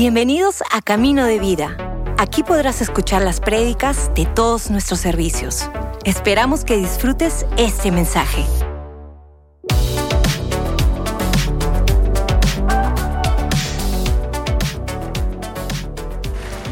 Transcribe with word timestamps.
Bienvenidos 0.00 0.62
a 0.70 0.80
Camino 0.80 1.26
de 1.26 1.38
Vida. 1.38 1.76
Aquí 2.16 2.42
podrás 2.42 2.80
escuchar 2.80 3.20
las 3.20 3.38
prédicas 3.38 4.10
de 4.14 4.24
todos 4.24 4.70
nuestros 4.70 4.98
servicios. 4.98 5.68
Esperamos 6.06 6.64
que 6.64 6.78
disfrutes 6.78 7.44
este 7.58 7.92
mensaje. 7.92 8.46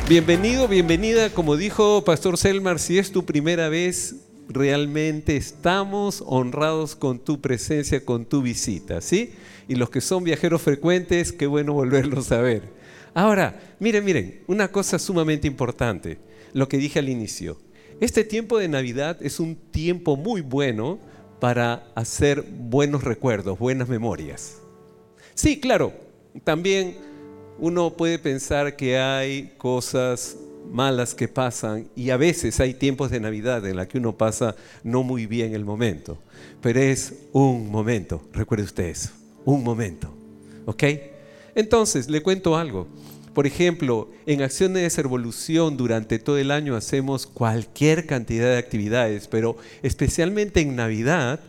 Bienvenido, 0.09 0.67
bienvenida. 0.67 1.29
Como 1.29 1.59
dijo 1.59 2.03
Pastor 2.05 2.39
Selmar, 2.39 2.79
si 2.79 2.97
es 2.97 3.13
tu 3.13 3.27
primera 3.27 3.69
vez, 3.69 4.17
realmente 4.49 5.37
estamos 5.37 6.25
honrados 6.27 6.97
con 6.97 7.19
tu 7.19 7.43
presencia, 7.43 8.03
con 8.07 8.25
tu 8.25 8.41
visita, 8.41 9.03
¿sí? 9.03 9.35
Y 9.69 9.75
los 9.75 9.91
que 9.91 10.01
son 10.01 10.25
viajeros 10.25 10.63
frecuentes, 10.63 11.33
qué 11.33 11.47
bueno 11.47 11.75
volverlos 11.75 12.33
a 12.33 12.41
ver. 12.41 12.78
Ahora, 13.15 13.59
miren, 13.81 14.05
miren, 14.05 14.43
una 14.47 14.69
cosa 14.69 14.99
sumamente 14.99 15.47
importante, 15.47 16.19
lo 16.53 16.69
que 16.69 16.79
dije 16.79 16.99
al 16.99 17.09
inicio. 17.09 17.59
Este 18.01 18.25
tiempo 18.25 18.59
de 18.59 18.69
Navidad 18.69 19.19
es 19.21 19.41
un 19.41 19.57
tiempo 19.57 20.17
muy 20.17 20.41
bueno 20.41 20.99
para 21.41 21.89
hacer 21.95 22.43
buenos 22.43 23.05
recuerdos, 23.05 23.59
buenas 23.59 23.89
memorias. 23.89 24.59
Sí, 25.35 25.61
claro, 25.61 25.93
también 26.45 26.97
uno 27.59 27.97
puede 27.97 28.19
pensar 28.19 28.77
que 28.77 28.99
hay 28.99 29.53
cosas 29.59 30.37
malas 30.71 31.15
que 31.15 31.29
pasan 31.29 31.89
y 31.97 32.11
a 32.11 32.17
veces 32.17 32.61
hay 32.61 32.75
tiempos 32.75 33.11
de 33.11 33.21
Navidad 33.21 33.67
en 33.67 33.77
la 33.77 33.89
que 33.89 33.99
uno 33.99 34.17
pasa 34.17 34.55
no 34.85 35.03
muy 35.03 35.27
bien 35.27 35.55
el 35.55 35.65
momento, 35.65 36.19
pero 36.61 36.81
es 36.81 37.15
un 37.33 37.71
momento, 37.71 38.23
recuerde 38.33 38.65
usted 38.65 38.85
eso, 38.85 39.11
un 39.45 39.65
momento, 39.65 40.13
¿ok? 40.67 40.85
Entonces, 41.59 42.09
le 42.09 42.23
cuento 42.23 42.57
algo. 42.57 42.87
Por 43.35 43.45
ejemplo, 43.45 44.09
en 44.27 44.43
Acciones 44.43 44.95
de 44.95 45.03
Revolución 45.03 45.77
durante 45.77 46.21
todo 46.21 46.39
el 46.39 46.53
año 46.53 46.77
hacemos 46.77 47.27
cualquier 47.27 48.07
cantidad 48.07 48.47
de 48.47 48.59
actividades, 48.59 49.27
pero 49.27 49.57
especialmente 49.83 50.61
en 50.61 50.77
Navidad 50.77 51.41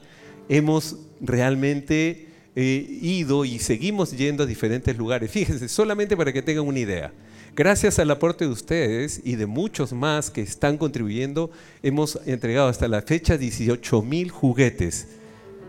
hemos 0.49 0.97
realmente 1.21 2.27
eh, 2.55 2.88
ido 3.03 3.45
y 3.45 3.59
seguimos 3.59 4.17
yendo 4.17 4.45
a 4.45 4.47
diferentes 4.47 4.97
lugares. 4.97 5.29
Fíjense, 5.29 5.69
solamente 5.69 6.17
para 6.17 6.33
que 6.33 6.41
tengan 6.41 6.66
una 6.66 6.79
idea. 6.79 7.13
Gracias 7.55 7.99
al 7.99 8.09
aporte 8.09 8.45
de 8.45 8.51
ustedes 8.51 9.21
y 9.23 9.35
de 9.35 9.45
muchos 9.45 9.94
más 9.94 10.31
que 10.31 10.41
están 10.41 10.79
contribuyendo, 10.79 11.51
hemos 11.83 12.19
entregado 12.25 12.67
hasta 12.67 12.88
la 12.88 13.03
fecha 13.03 13.38
18 13.38 14.01
mil 14.01 14.31
juguetes. 14.31 15.07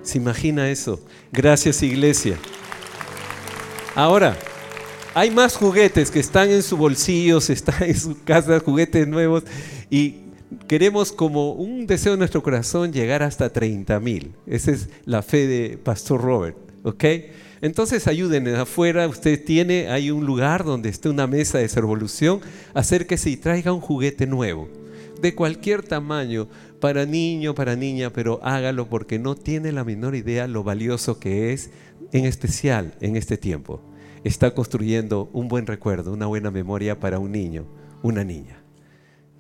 ¿Se 0.03 0.17
imagina 0.17 0.71
eso? 0.71 0.99
Gracias 1.31 1.83
iglesia. 1.83 2.39
Ahora, 4.01 4.35
hay 5.13 5.31
más 5.31 5.57
juguetes 5.57 6.11
que 6.11 6.21
están 6.21 6.49
en 6.49 6.63
su 6.63 6.79
bolsillo, 6.79 7.37
están 7.51 7.83
en 7.83 7.95
su 7.95 8.25
casa, 8.25 8.59
juguetes 8.59 9.07
nuevos, 9.07 9.45
y 9.91 10.21
queremos 10.67 11.13
como 11.13 11.53
un 11.53 11.87
deseo 11.87 12.13
de 12.13 12.19
nuestro 12.19 12.43
corazón 12.43 12.95
llegar 12.95 13.23
hasta 13.23 13.53
30 13.53 14.01
mil. 14.01 14.33
Esa 14.47 14.71
es 14.71 14.89
la 15.05 15.21
fe 15.21 15.47
de 15.47 15.77
Pastor 15.77 16.23
Robert, 16.23 16.57
¿ok? 16.83 17.05
Entonces 17.61 18.07
ayuden 18.07 18.49
afuera, 18.49 19.07
usted 19.07 19.45
tiene, 19.45 19.89
hay 19.89 20.11
un 20.11 20.25
lugar 20.25 20.65
donde 20.65 20.89
esté 20.89 21.11
una 21.11 21.27
mesa 21.27 21.59
de 21.59 21.69
servolución, 21.69 22.41
acérquese 22.73 23.29
y 23.29 23.37
traiga 23.37 23.75
un 23.75 23.83
juguete 23.83 24.27
nuevo, 24.27 24.71
de 25.21 25.35
cualquier 25.35 25.83
tamaño, 25.83 26.49
para 26.81 27.05
niño, 27.05 27.55
para 27.55 27.77
niña, 27.77 28.09
pero 28.09 28.41
hágalo 28.43 28.89
porque 28.89 29.19
no 29.19 29.35
tiene 29.35 29.73
la 29.73 29.85
menor 29.85 30.15
idea 30.15 30.49
lo 30.49 30.65
valioso 30.65 31.19
que 31.19 31.53
es, 31.53 31.69
en 32.13 32.25
especial 32.25 32.95
en 33.03 33.17
este 33.17 33.37
tiempo. 33.37 33.90
Está 34.23 34.53
construyendo 34.55 35.31
un 35.33 35.49
buen 35.49 35.67
recuerdo, 35.67 36.13
una 36.13 36.27
buena 36.27 36.51
memoria 36.51 37.01
para 37.01 37.19
un 37.19 37.33
niño, 37.33 37.67
una 38.03 38.23
niña. 38.23 38.63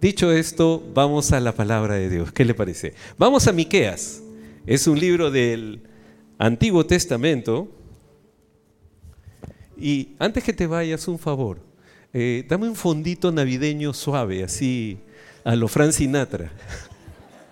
Dicho 0.00 0.32
esto, 0.32 0.82
vamos 0.94 1.32
a 1.32 1.40
la 1.40 1.52
palabra 1.52 1.96
de 1.96 2.08
Dios. 2.08 2.32
¿Qué 2.32 2.46
le 2.46 2.54
parece? 2.54 2.94
Vamos 3.18 3.46
a 3.46 3.52
Miqueas. 3.52 4.22
Es 4.64 4.86
un 4.86 4.98
libro 4.98 5.30
del 5.30 5.82
Antiguo 6.38 6.86
Testamento 6.86 7.68
y 9.76 10.16
antes 10.18 10.42
que 10.42 10.54
te 10.54 10.66
vayas, 10.66 11.06
un 11.08 11.18
favor. 11.18 11.58
Eh, 12.14 12.46
dame 12.48 12.66
un 12.66 12.76
fondito 12.76 13.30
navideño 13.30 13.92
suave, 13.92 14.44
así 14.44 14.98
a 15.44 15.54
lo 15.54 15.68
Fran 15.68 15.92
Sinatra. 15.92 16.50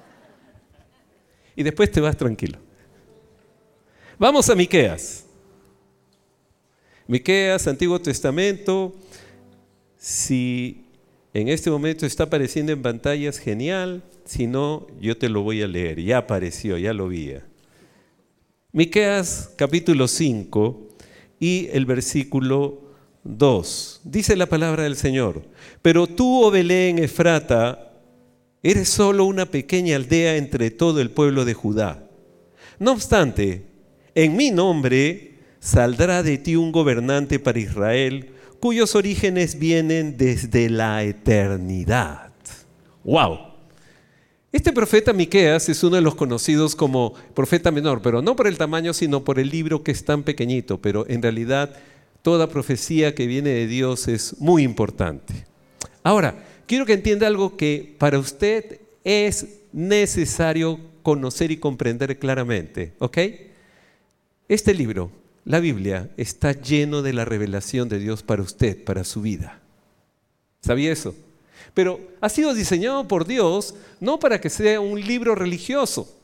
y 1.56 1.62
después 1.62 1.90
te 1.90 2.00
vas 2.00 2.16
tranquilo. 2.16 2.58
Vamos 4.18 4.48
a 4.48 4.54
Miqueas. 4.54 5.27
Miqueas, 7.10 7.66
Antiguo 7.66 7.98
Testamento. 7.98 8.94
Si 9.96 10.84
en 11.32 11.48
este 11.48 11.70
momento 11.70 12.04
está 12.04 12.24
apareciendo 12.24 12.70
en 12.70 12.82
pantallas, 12.82 13.38
genial. 13.38 14.02
Si 14.26 14.46
no, 14.46 14.86
yo 15.00 15.16
te 15.16 15.30
lo 15.30 15.40
voy 15.40 15.62
a 15.62 15.66
leer. 15.66 16.02
Ya 16.02 16.18
apareció, 16.18 16.76
ya 16.76 16.92
lo 16.92 17.08
vi. 17.08 17.32
Miqueas 18.72 19.54
capítulo 19.56 20.06
5 20.06 20.88
y 21.40 21.68
el 21.72 21.86
versículo 21.86 22.82
2. 23.24 24.02
Dice 24.04 24.36
la 24.36 24.44
palabra 24.44 24.82
del 24.82 24.96
Señor, 24.96 25.42
pero 25.80 26.06
tú, 26.08 26.44
oh 26.44 26.50
Belén 26.50 26.98
Efrata, 26.98 27.90
eres 28.62 28.90
solo 28.90 29.24
una 29.24 29.46
pequeña 29.46 29.96
aldea 29.96 30.36
entre 30.36 30.70
todo 30.70 31.00
el 31.00 31.10
pueblo 31.10 31.46
de 31.46 31.54
Judá. 31.54 32.06
No 32.78 32.92
obstante, 32.92 33.64
en 34.14 34.36
mi 34.36 34.50
nombre 34.50 35.27
saldrá 35.60 36.22
de 36.22 36.38
ti 36.38 36.56
un 36.56 36.72
gobernante 36.72 37.38
para 37.38 37.58
Israel, 37.58 38.30
cuyos 38.60 38.94
orígenes 38.94 39.58
vienen 39.58 40.16
desde 40.16 40.70
la 40.70 41.02
eternidad. 41.04 42.32
¡Wow! 43.04 43.38
Este 44.50 44.72
profeta 44.72 45.12
Miqueas 45.12 45.68
es 45.68 45.84
uno 45.84 45.96
de 45.96 46.02
los 46.02 46.14
conocidos 46.14 46.74
como 46.74 47.12
profeta 47.34 47.70
menor, 47.70 48.00
pero 48.00 48.22
no 48.22 48.34
por 48.34 48.46
el 48.46 48.56
tamaño, 48.56 48.94
sino 48.94 49.22
por 49.22 49.38
el 49.38 49.50
libro 49.50 49.82
que 49.82 49.92
es 49.92 50.04
tan 50.04 50.22
pequeñito, 50.22 50.80
pero 50.80 51.04
en 51.08 51.20
realidad 51.20 51.76
toda 52.22 52.48
profecía 52.48 53.14
que 53.14 53.26
viene 53.26 53.50
de 53.50 53.66
Dios 53.66 54.08
es 54.08 54.40
muy 54.40 54.62
importante. 54.62 55.44
Ahora, 56.02 56.46
quiero 56.66 56.86
que 56.86 56.94
entienda 56.94 57.26
algo 57.26 57.56
que 57.56 57.94
para 57.98 58.18
usted 58.18 58.80
es 59.04 59.60
necesario 59.72 60.80
conocer 61.02 61.50
y 61.50 61.58
comprender 61.58 62.18
claramente, 62.18 62.94
¿ok? 62.98 63.18
Este 64.48 64.72
libro, 64.72 65.10
la 65.48 65.60
Biblia, 65.60 66.10
está 66.18 66.52
lleno 66.52 67.00
de 67.00 67.14
la 67.14 67.24
revelación 67.24 67.88
de 67.88 67.98
Dios 67.98 68.22
para 68.22 68.42
usted, 68.42 68.84
para 68.84 69.02
su 69.02 69.22
vida. 69.22 69.62
¿Sabía 70.60 70.92
eso? 70.92 71.14
Pero 71.72 72.00
ha 72.20 72.28
sido 72.28 72.52
diseñado 72.52 73.08
por 73.08 73.26
Dios 73.26 73.74
no 73.98 74.18
para 74.18 74.42
que 74.42 74.50
sea 74.50 74.78
un 74.78 75.00
libro 75.00 75.34
religioso, 75.34 76.14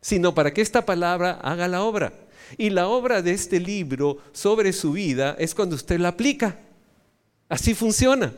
sino 0.00 0.34
para 0.34 0.52
que 0.52 0.62
esta 0.62 0.84
palabra 0.84 1.38
haga 1.42 1.68
la 1.68 1.84
obra. 1.84 2.12
Y 2.58 2.70
la 2.70 2.88
obra 2.88 3.22
de 3.22 3.30
este 3.30 3.60
libro 3.60 4.18
sobre 4.32 4.72
su 4.72 4.90
vida 4.90 5.36
es 5.38 5.54
cuando 5.54 5.76
usted 5.76 6.00
la 6.00 6.08
aplica. 6.08 6.58
Así 7.48 7.72
funciona. 7.72 8.32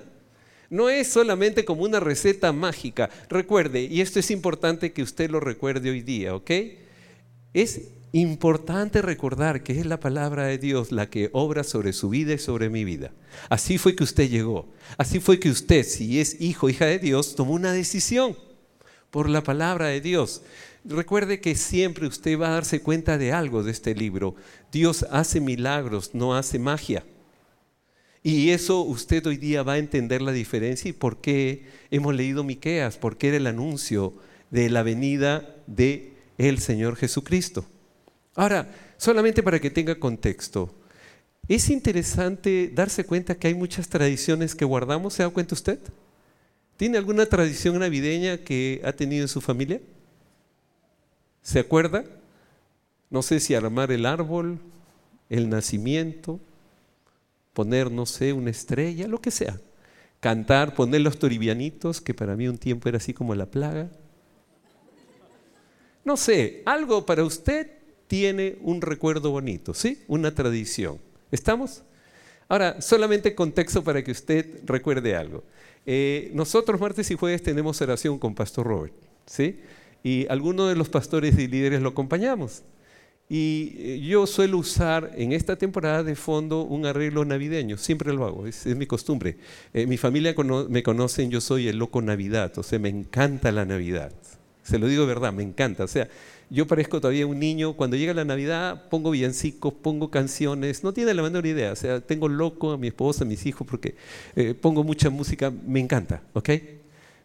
No 0.68 0.90
es 0.90 1.08
solamente 1.08 1.64
como 1.64 1.84
una 1.84 2.00
receta 2.00 2.52
mágica. 2.52 3.08
Recuerde, 3.30 3.84
y 3.84 4.02
esto 4.02 4.18
es 4.18 4.30
importante 4.30 4.92
que 4.92 5.02
usted 5.02 5.30
lo 5.30 5.40
recuerde 5.40 5.88
hoy 5.88 6.02
día, 6.02 6.34
¿ok? 6.34 6.50
Es 7.54 7.80
Importante 8.12 9.02
recordar 9.02 9.62
que 9.62 9.78
es 9.78 9.84
la 9.84 10.00
palabra 10.00 10.46
de 10.46 10.56
Dios 10.56 10.92
la 10.92 11.10
que 11.10 11.28
obra 11.32 11.62
sobre 11.62 11.92
su 11.92 12.08
vida 12.08 12.32
y 12.32 12.38
sobre 12.38 12.70
mi 12.70 12.84
vida. 12.84 13.12
Así 13.50 13.76
fue 13.76 13.94
que 13.94 14.04
usted 14.04 14.30
llegó. 14.30 14.66
Así 14.96 15.20
fue 15.20 15.38
que 15.38 15.50
usted, 15.50 15.84
si 15.84 16.18
es 16.18 16.40
hijo, 16.40 16.70
hija 16.70 16.86
de 16.86 16.98
Dios, 16.98 17.34
tomó 17.34 17.52
una 17.52 17.72
decisión 17.72 18.36
por 19.10 19.28
la 19.28 19.42
palabra 19.42 19.88
de 19.88 20.00
Dios. 20.00 20.42
Recuerde 20.84 21.40
que 21.40 21.54
siempre 21.54 22.06
usted 22.06 22.38
va 22.38 22.48
a 22.48 22.52
darse 22.52 22.80
cuenta 22.80 23.18
de 23.18 23.32
algo 23.32 23.62
de 23.62 23.72
este 23.72 23.94
libro. 23.94 24.34
Dios 24.72 25.04
hace 25.10 25.40
milagros, 25.40 26.14
no 26.14 26.34
hace 26.34 26.58
magia. 26.58 27.04
Y 28.22 28.50
eso 28.50 28.82
usted 28.82 29.26
hoy 29.26 29.36
día 29.36 29.62
va 29.62 29.74
a 29.74 29.78
entender 29.78 30.22
la 30.22 30.32
diferencia 30.32 30.88
y 30.88 30.92
por 30.92 31.20
qué 31.20 31.66
hemos 31.90 32.14
leído 32.14 32.42
Miqueas, 32.42 32.96
porque 32.96 33.28
era 33.28 33.36
el 33.36 33.46
anuncio 33.46 34.14
de 34.50 34.70
la 34.70 34.82
venida 34.82 35.56
de 35.66 36.14
el 36.38 36.58
Señor 36.58 36.96
Jesucristo. 36.96 37.66
Ahora, 38.38 38.72
solamente 38.98 39.42
para 39.42 39.58
que 39.58 39.68
tenga 39.68 39.98
contexto, 39.98 40.72
es 41.48 41.68
interesante 41.70 42.70
darse 42.72 43.02
cuenta 43.02 43.34
que 43.34 43.48
hay 43.48 43.54
muchas 43.54 43.88
tradiciones 43.88 44.54
que 44.54 44.64
guardamos, 44.64 45.14
¿se 45.14 45.24
da 45.24 45.28
cuenta 45.28 45.56
usted? 45.56 45.80
¿Tiene 46.76 46.98
alguna 46.98 47.26
tradición 47.26 47.80
navideña 47.80 48.38
que 48.38 48.80
ha 48.84 48.92
tenido 48.92 49.22
en 49.22 49.28
su 49.28 49.40
familia? 49.40 49.80
¿Se 51.42 51.58
acuerda? 51.58 52.04
No 53.10 53.22
sé 53.22 53.40
si 53.40 53.56
armar 53.56 53.90
el 53.90 54.06
árbol, 54.06 54.60
el 55.28 55.48
nacimiento, 55.48 56.38
poner, 57.54 57.90
no 57.90 58.06
sé, 58.06 58.32
una 58.32 58.50
estrella, 58.50 59.08
lo 59.08 59.20
que 59.20 59.32
sea. 59.32 59.58
Cantar, 60.20 60.76
poner 60.76 61.00
los 61.00 61.18
toribianitos, 61.18 62.00
que 62.00 62.14
para 62.14 62.36
mí 62.36 62.46
un 62.46 62.58
tiempo 62.58 62.88
era 62.88 62.98
así 62.98 63.12
como 63.12 63.34
la 63.34 63.46
plaga. 63.46 63.90
No 66.04 66.16
sé, 66.16 66.62
algo 66.66 67.04
para 67.04 67.24
usted 67.24 67.77
tiene 68.08 68.58
un 68.62 68.80
recuerdo 68.80 69.30
bonito, 69.30 69.74
¿sí? 69.74 70.02
Una 70.08 70.34
tradición. 70.34 70.98
¿Estamos? 71.30 71.82
Ahora, 72.48 72.80
solamente 72.80 73.34
contexto 73.34 73.84
para 73.84 74.02
que 74.02 74.10
usted 74.10 74.60
recuerde 74.64 75.14
algo. 75.14 75.44
Eh, 75.84 76.30
nosotros 76.34 76.80
martes 76.80 77.10
y 77.10 77.14
jueves 77.14 77.42
tenemos 77.42 77.80
oración 77.80 78.18
con 78.18 78.34
Pastor 78.34 78.66
Robert, 78.66 78.94
¿sí? 79.26 79.60
Y 80.02 80.26
algunos 80.28 80.68
de 80.68 80.76
los 80.76 80.88
pastores 80.88 81.38
y 81.38 81.46
líderes 81.46 81.82
lo 81.82 81.90
acompañamos. 81.90 82.62
Y 83.28 83.74
eh, 83.76 84.00
yo 84.00 84.26
suelo 84.26 84.56
usar 84.56 85.12
en 85.16 85.32
esta 85.32 85.56
temporada 85.56 86.02
de 86.02 86.14
fondo 86.14 86.62
un 86.62 86.86
arreglo 86.86 87.26
navideño, 87.26 87.76
siempre 87.76 88.14
lo 88.14 88.24
hago, 88.24 88.46
es, 88.46 88.64
mi 88.64 88.86
costumbre. 88.86 89.36
Eh, 89.74 89.86
mi 89.86 89.98
familia 89.98 90.34
me 90.70 90.82
conocen, 90.82 91.30
yo 91.30 91.42
soy 91.42 91.68
el 91.68 91.76
loco 91.76 92.00
Navidad, 92.00 92.56
o 92.56 92.62
sea, 92.62 92.78
me 92.78 92.88
encanta 92.88 93.52
la 93.52 93.66
Navidad. 93.66 94.12
Se 94.68 94.78
lo 94.78 94.86
digo 94.86 95.02
de 95.02 95.08
verdad, 95.08 95.32
me 95.32 95.42
encanta. 95.42 95.84
O 95.84 95.88
sea, 95.88 96.08
yo 96.50 96.66
parezco 96.66 97.00
todavía 97.00 97.26
un 97.26 97.38
niño, 97.38 97.72
cuando 97.72 97.96
llega 97.96 98.12
la 98.12 98.26
Navidad 98.26 98.86
pongo 98.90 99.10
villancicos, 99.12 99.72
pongo 99.72 100.10
canciones, 100.10 100.84
no 100.84 100.92
tiene 100.92 101.14
la 101.14 101.22
menor 101.22 101.46
idea. 101.46 101.72
O 101.72 101.76
sea, 101.76 102.02
tengo 102.02 102.28
loco 102.28 102.72
a 102.72 102.76
mi 102.76 102.88
esposa, 102.88 103.24
a 103.24 103.26
mis 103.26 103.46
hijos, 103.46 103.66
porque 103.66 103.94
eh, 104.36 104.52
pongo 104.52 104.84
mucha 104.84 105.08
música, 105.08 105.50
me 105.50 105.80
encanta, 105.80 106.22
¿ok? 106.34 106.50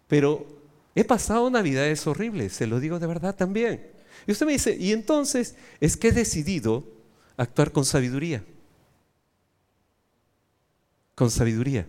Pero 0.07 0.47
he 0.95 1.03
pasado 1.03 1.49
Navidades 1.49 2.07
horribles, 2.07 2.53
se 2.53 2.65
lo 2.65 2.79
digo 2.79 2.97
de 2.97 3.07
verdad 3.07 3.35
también. 3.35 3.87
Y 4.25 4.31
usted 4.31 4.45
me 4.45 4.53
dice, 4.53 4.77
y 4.79 4.93
entonces 4.93 5.57
es 5.81 5.97
que 5.97 6.07
he 6.07 6.11
decidido 6.13 6.85
actuar 7.35 7.73
con 7.73 7.83
sabiduría. 7.83 8.41
Con 11.13 11.29
sabiduría. 11.29 11.87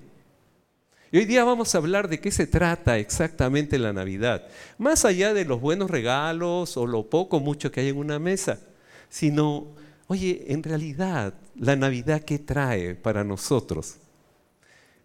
Y 1.14 1.18
hoy 1.18 1.26
día 1.26 1.44
vamos 1.44 1.72
a 1.72 1.78
hablar 1.78 2.08
de 2.08 2.18
qué 2.18 2.32
se 2.32 2.44
trata 2.44 2.98
exactamente 2.98 3.78
la 3.78 3.92
Navidad. 3.92 4.48
Más 4.78 5.04
allá 5.04 5.32
de 5.32 5.44
los 5.44 5.60
buenos 5.60 5.88
regalos 5.88 6.76
o 6.76 6.88
lo 6.88 7.08
poco 7.08 7.38
mucho 7.38 7.70
que 7.70 7.82
hay 7.82 7.90
en 7.90 7.98
una 7.98 8.18
mesa, 8.18 8.58
sino, 9.08 9.68
oye, 10.08 10.46
en 10.48 10.64
realidad, 10.64 11.34
la 11.54 11.76
Navidad, 11.76 12.22
¿qué 12.22 12.40
trae 12.40 12.96
para 12.96 13.22
nosotros? 13.22 13.94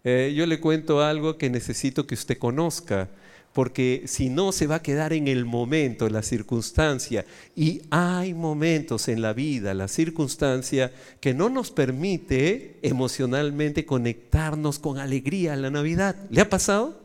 Eh, 0.02 0.34
yo 0.34 0.46
le 0.46 0.58
cuento 0.58 1.00
algo 1.00 1.38
que 1.38 1.48
necesito 1.48 2.08
que 2.08 2.16
usted 2.16 2.38
conozca 2.38 3.08
porque 3.52 4.04
si 4.06 4.28
no 4.28 4.52
se 4.52 4.66
va 4.66 4.76
a 4.76 4.82
quedar 4.82 5.12
en 5.12 5.26
el 5.26 5.44
momento, 5.44 6.06
en 6.06 6.12
la 6.12 6.22
circunstancia. 6.22 7.24
Y 7.56 7.82
hay 7.90 8.32
momentos 8.32 9.08
en 9.08 9.22
la 9.22 9.32
vida, 9.32 9.74
la 9.74 9.88
circunstancia, 9.88 10.92
que 11.20 11.34
no 11.34 11.48
nos 11.48 11.70
permite 11.70 12.78
emocionalmente 12.82 13.84
conectarnos 13.84 14.78
con 14.78 14.98
alegría 14.98 15.54
a 15.54 15.56
la 15.56 15.70
Navidad. 15.70 16.14
¿Le 16.30 16.40
ha 16.40 16.48
pasado? 16.48 17.00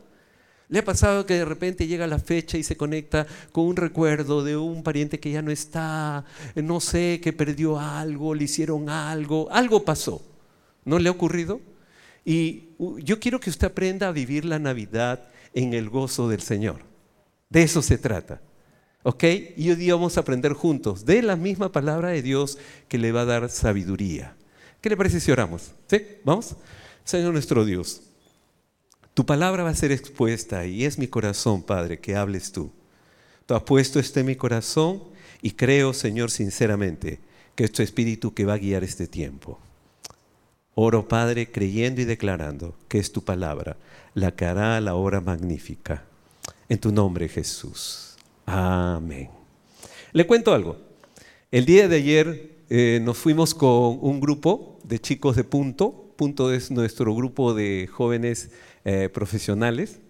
¿Le 0.68 0.80
ha 0.80 0.84
pasado 0.84 1.26
que 1.26 1.34
de 1.34 1.44
repente 1.44 1.86
llega 1.86 2.06
la 2.06 2.18
fecha 2.18 2.58
y 2.58 2.62
se 2.62 2.76
conecta 2.76 3.26
con 3.52 3.66
un 3.66 3.76
recuerdo 3.76 4.42
de 4.42 4.56
un 4.56 4.82
pariente 4.82 5.20
que 5.20 5.30
ya 5.30 5.42
no 5.42 5.52
está, 5.52 6.24
no 6.56 6.80
sé, 6.80 7.20
que 7.22 7.32
perdió 7.32 7.78
algo, 7.78 8.34
le 8.34 8.44
hicieron 8.44 8.88
algo, 8.88 9.48
algo 9.50 9.84
pasó? 9.84 10.22
¿No 10.84 10.98
le 10.98 11.08
ha 11.08 11.12
ocurrido? 11.12 11.60
Y 12.24 12.70
yo 12.98 13.20
quiero 13.20 13.38
que 13.38 13.50
usted 13.50 13.68
aprenda 13.68 14.08
a 14.08 14.12
vivir 14.12 14.44
la 14.44 14.58
Navidad 14.58 15.28
en 15.56 15.72
el 15.72 15.88
gozo 15.88 16.28
del 16.28 16.42
Señor. 16.42 16.82
De 17.48 17.62
eso 17.62 17.82
se 17.82 17.98
trata. 17.98 18.40
¿Ok? 19.02 19.24
Y 19.56 19.70
hoy 19.70 19.76
día 19.76 19.94
vamos 19.94 20.16
a 20.16 20.20
aprender 20.20 20.52
juntos 20.52 21.06
de 21.06 21.22
la 21.22 21.34
misma 21.34 21.72
palabra 21.72 22.10
de 22.10 22.22
Dios 22.22 22.58
que 22.88 22.98
le 22.98 23.10
va 23.10 23.22
a 23.22 23.24
dar 23.24 23.48
sabiduría. 23.48 24.36
¿Qué 24.80 24.90
le 24.90 24.96
parece 24.96 25.18
si 25.18 25.32
oramos? 25.32 25.72
¿Sí? 25.88 26.02
¿Vamos? 26.24 26.56
Señor 27.04 27.32
nuestro 27.32 27.64
Dios, 27.64 28.02
tu 29.14 29.24
palabra 29.24 29.62
va 29.62 29.70
a 29.70 29.74
ser 29.74 29.92
expuesta 29.92 30.66
y 30.66 30.84
es 30.84 30.98
mi 30.98 31.08
corazón, 31.08 31.62
Padre, 31.62 32.00
que 32.00 32.16
hables 32.16 32.52
tú. 32.52 32.70
Tú 33.46 33.54
has 33.54 33.62
puesto 33.62 33.98
esto 33.98 34.20
en 34.20 34.26
mi 34.26 34.36
corazón 34.36 35.04
y 35.40 35.52
creo, 35.52 35.94
Señor, 35.94 36.30
sinceramente, 36.30 37.20
que 37.54 37.64
es 37.64 37.72
tu 37.72 37.82
espíritu 37.82 38.34
que 38.34 38.44
va 38.44 38.54
a 38.54 38.58
guiar 38.58 38.84
este 38.84 39.06
tiempo. 39.06 39.58
Oro, 40.78 41.08
Padre, 41.08 41.50
creyendo 41.50 42.02
y 42.02 42.04
declarando 42.04 42.74
que 42.86 42.98
es 42.98 43.10
tu 43.10 43.24
palabra 43.24 43.78
la 44.12 44.36
que 44.36 44.44
hará 44.44 44.78
la 44.82 44.94
obra 44.94 45.22
magnífica. 45.22 46.04
En 46.68 46.78
tu 46.78 46.92
nombre, 46.92 47.30
Jesús. 47.30 48.14
Amén. 48.44 49.30
Le 50.12 50.26
cuento 50.26 50.52
algo. 50.52 50.76
El 51.50 51.64
día 51.64 51.88
de 51.88 51.96
ayer 51.96 52.50
eh, 52.68 53.00
nos 53.02 53.16
fuimos 53.16 53.54
con 53.54 53.98
un 54.02 54.20
grupo 54.20 54.78
de 54.84 54.98
chicos 54.98 55.34
de 55.34 55.44
Punto. 55.44 56.12
Punto 56.14 56.52
es 56.52 56.70
nuestro 56.70 57.14
grupo 57.14 57.54
de 57.54 57.88
jóvenes 57.90 58.50
eh, 58.84 59.08
profesionales. 59.08 60.00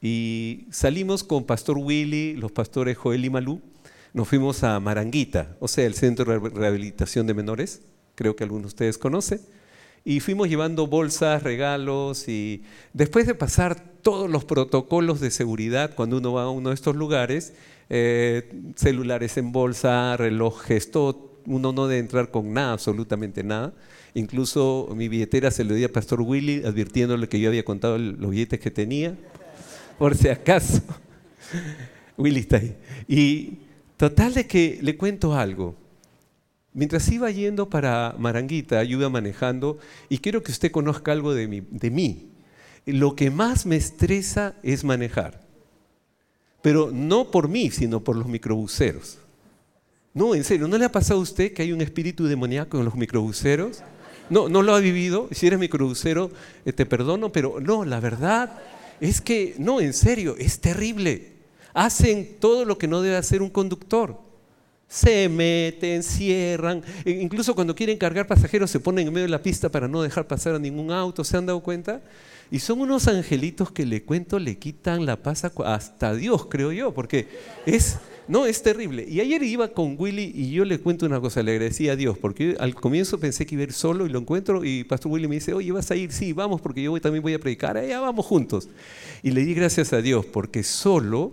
Y 0.00 0.68
salimos 0.70 1.24
con 1.24 1.42
Pastor 1.42 1.76
Willy, 1.76 2.34
los 2.34 2.52
pastores 2.52 2.96
Joel 2.96 3.24
y 3.24 3.30
Malú. 3.30 3.60
Nos 4.12 4.28
fuimos 4.28 4.62
a 4.62 4.78
Maranguita, 4.78 5.56
o 5.58 5.66
sea, 5.66 5.86
el 5.86 5.94
Centro 5.94 6.40
de 6.40 6.50
Rehabilitación 6.50 7.26
de 7.26 7.34
Menores. 7.34 7.82
Creo 8.14 8.36
que 8.36 8.44
algunos 8.44 8.62
de 8.62 8.68
ustedes 8.68 8.96
conocen 8.96 9.40
y 10.04 10.20
fuimos 10.20 10.48
llevando 10.48 10.86
bolsas, 10.86 11.42
regalos 11.42 12.28
y 12.28 12.62
después 12.92 13.26
de 13.26 13.34
pasar 13.34 13.80
todos 14.02 14.30
los 14.30 14.44
protocolos 14.44 15.18
de 15.20 15.30
seguridad 15.30 15.94
cuando 15.94 16.18
uno 16.18 16.34
va 16.34 16.42
a 16.42 16.50
uno 16.50 16.68
de 16.68 16.74
estos 16.74 16.94
lugares, 16.94 17.54
eh, 17.88 18.52
celulares 18.76 19.38
en 19.38 19.50
bolsa, 19.50 20.16
relojes, 20.18 20.90
todo, 20.90 21.40
uno 21.46 21.72
no 21.72 21.86
debe 21.86 22.00
entrar 22.00 22.30
con 22.30 22.52
nada, 22.52 22.72
absolutamente 22.72 23.42
nada. 23.42 23.72
Incluso 24.12 24.90
mi 24.94 25.08
billetera 25.08 25.50
se 25.50 25.64
lo 25.64 25.74
di 25.74 25.84
a 25.84 25.88
Pastor 25.88 26.20
Willy 26.20 26.62
advirtiéndole 26.64 27.28
que 27.28 27.40
yo 27.40 27.48
había 27.48 27.64
contado 27.64 27.98
los 27.98 28.30
billetes 28.30 28.60
que 28.60 28.70
tenía, 28.70 29.16
por 29.98 30.14
si 30.14 30.28
acaso. 30.28 30.82
Willy 32.16 32.40
está 32.40 32.58
ahí. 32.58 32.76
Y 33.08 33.58
total 33.96 34.34
de 34.34 34.46
que 34.46 34.78
le 34.82 34.96
cuento 34.96 35.34
algo. 35.34 35.74
Mientras 36.74 37.08
iba 37.08 37.30
yendo 37.30 37.70
para 37.70 38.16
Maranguita, 38.18 38.82
iba 38.82 39.08
manejando 39.08 39.78
y 40.08 40.18
quiero 40.18 40.42
que 40.42 40.50
usted 40.50 40.72
conozca 40.72 41.12
algo 41.12 41.32
de 41.32 41.46
mí, 41.46 41.62
de 41.70 41.90
mí. 41.90 42.30
Lo 42.84 43.14
que 43.14 43.30
más 43.30 43.64
me 43.64 43.76
estresa 43.76 44.56
es 44.64 44.82
manejar. 44.82 45.40
Pero 46.62 46.90
no 46.92 47.30
por 47.30 47.48
mí, 47.48 47.70
sino 47.70 48.02
por 48.02 48.16
los 48.16 48.26
microbuseros. 48.26 49.18
No, 50.14 50.34
en 50.34 50.42
serio, 50.42 50.66
¿no 50.66 50.76
le 50.76 50.84
ha 50.84 50.92
pasado 50.92 51.20
a 51.20 51.22
usted 51.22 51.52
que 51.52 51.62
hay 51.62 51.72
un 51.72 51.80
espíritu 51.80 52.24
demoníaco 52.26 52.78
en 52.78 52.86
los 52.86 52.96
microbuseros? 52.96 53.84
No, 54.28 54.48
no 54.48 54.60
lo 54.62 54.74
ha 54.74 54.80
vivido. 54.80 55.28
Si 55.30 55.46
eres 55.46 55.60
microbusero, 55.60 56.32
eh, 56.64 56.72
te 56.72 56.86
perdono, 56.86 57.30
pero 57.30 57.60
no, 57.60 57.84
la 57.84 58.00
verdad 58.00 58.58
es 59.00 59.20
que, 59.20 59.54
no, 59.58 59.80
en 59.80 59.92
serio, 59.92 60.34
es 60.38 60.60
terrible. 60.60 61.34
Hacen 61.72 62.36
todo 62.40 62.64
lo 62.64 62.78
que 62.78 62.88
no 62.88 63.00
debe 63.00 63.16
hacer 63.16 63.42
un 63.42 63.50
conductor 63.50 64.23
se 64.88 65.28
meten, 65.28 66.02
cierran, 66.02 66.82
e 67.04 67.10
incluso 67.10 67.54
cuando 67.54 67.74
quieren 67.74 67.98
cargar 67.98 68.26
pasajeros 68.26 68.70
se 68.70 68.80
ponen 68.80 69.08
en 69.08 69.12
medio 69.12 69.26
de 69.26 69.30
la 69.30 69.42
pista 69.42 69.68
para 69.68 69.88
no 69.88 70.02
dejar 70.02 70.26
pasar 70.26 70.54
a 70.54 70.58
ningún 70.58 70.90
auto, 70.90 71.24
¿se 71.24 71.36
han 71.36 71.46
dado 71.46 71.60
cuenta? 71.60 72.02
Y 72.50 72.60
son 72.60 72.80
unos 72.80 73.08
angelitos 73.08 73.72
que 73.72 73.86
le 73.86 74.04
cuento, 74.04 74.38
le 74.38 74.58
quitan 74.58 75.06
la 75.06 75.22
paz 75.22 75.44
hasta 75.64 76.14
Dios, 76.14 76.46
creo 76.46 76.70
yo, 76.72 76.92
porque 76.94 77.26
es, 77.66 77.98
no, 78.28 78.46
es 78.46 78.62
terrible. 78.62 79.04
Y 79.08 79.20
ayer 79.20 79.42
iba 79.42 79.68
con 79.68 79.96
Willy 79.98 80.30
y 80.34 80.52
yo 80.52 80.64
le 80.64 80.78
cuento 80.78 81.06
una 81.06 81.20
cosa, 81.20 81.42
le 81.42 81.52
agradecía 81.52 81.92
a 81.92 81.96
Dios, 81.96 82.16
porque 82.18 82.56
al 82.60 82.74
comienzo 82.74 83.18
pensé 83.18 83.46
que 83.46 83.54
iba 83.54 83.62
a 83.62 83.64
ir 83.64 83.72
solo 83.72 84.06
y 84.06 84.10
lo 84.10 84.18
encuentro 84.18 84.64
y 84.64 84.84
Pastor 84.84 85.10
Willy 85.10 85.26
me 85.26 85.36
dice, 85.36 85.54
oye, 85.54 85.72
¿vas 85.72 85.90
a 85.90 85.96
ir? 85.96 86.12
Sí, 86.12 86.32
vamos, 86.32 86.60
porque 86.60 86.82
yo 86.82 87.00
también 87.00 87.22
voy 87.22 87.34
a 87.34 87.38
predicar, 87.38 87.76
allá 87.76 88.00
vamos 88.00 88.24
juntos. 88.26 88.68
Y 89.22 89.30
le 89.30 89.44
di 89.44 89.54
gracias 89.54 89.92
a 89.92 90.00
Dios, 90.00 90.26
porque 90.26 90.62
solo, 90.62 91.32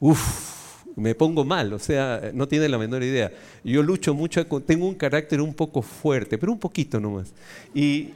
uff, 0.00 0.59
me 0.96 1.14
pongo 1.14 1.44
mal, 1.44 1.72
o 1.72 1.78
sea, 1.78 2.30
no 2.34 2.48
tiene 2.48 2.68
la 2.68 2.78
menor 2.78 3.02
idea. 3.02 3.32
Yo 3.64 3.82
lucho 3.82 4.14
mucho, 4.14 4.44
tengo 4.46 4.86
un 4.86 4.94
carácter 4.94 5.40
un 5.40 5.54
poco 5.54 5.82
fuerte, 5.82 6.38
pero 6.38 6.52
un 6.52 6.58
poquito 6.58 7.00
nomás. 7.00 7.32
Y, 7.74 8.10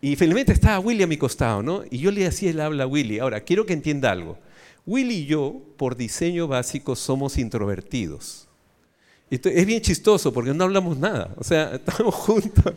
y 0.00 0.16
felizmente 0.16 0.52
estaba 0.52 0.78
Willy 0.80 1.02
a 1.02 1.06
mi 1.06 1.16
costado, 1.16 1.62
¿no? 1.62 1.82
Y 1.90 1.98
yo 1.98 2.10
le 2.10 2.26
hacía 2.26 2.50
el 2.50 2.60
habla 2.60 2.84
a 2.84 2.86
Willy. 2.86 3.18
Ahora, 3.18 3.40
quiero 3.40 3.66
que 3.66 3.72
entienda 3.72 4.10
algo. 4.10 4.38
Willy 4.86 5.14
y 5.14 5.26
yo, 5.26 5.60
por 5.76 5.96
diseño 5.96 6.48
básico, 6.48 6.96
somos 6.96 7.38
introvertidos. 7.38 8.48
es 9.30 9.66
bien 9.66 9.82
chistoso 9.82 10.32
porque 10.32 10.52
no 10.54 10.64
hablamos 10.64 10.98
nada, 10.98 11.34
o 11.36 11.44
sea, 11.44 11.74
estamos 11.74 12.14
juntos. 12.14 12.74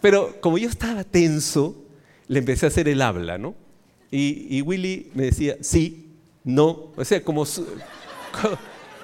Pero 0.00 0.40
como 0.40 0.58
yo 0.58 0.68
estaba 0.68 1.04
tenso, 1.04 1.84
le 2.28 2.38
empecé 2.38 2.66
a 2.66 2.68
hacer 2.68 2.88
el 2.88 3.02
habla, 3.02 3.36
¿no? 3.38 3.54
Y, 4.10 4.56
y 4.56 4.62
Willy 4.62 5.10
me 5.14 5.24
decía, 5.24 5.56
sí, 5.60 6.10
no, 6.44 6.92
o 6.96 7.04
sea, 7.04 7.22
como 7.22 7.44
como, 8.40 8.58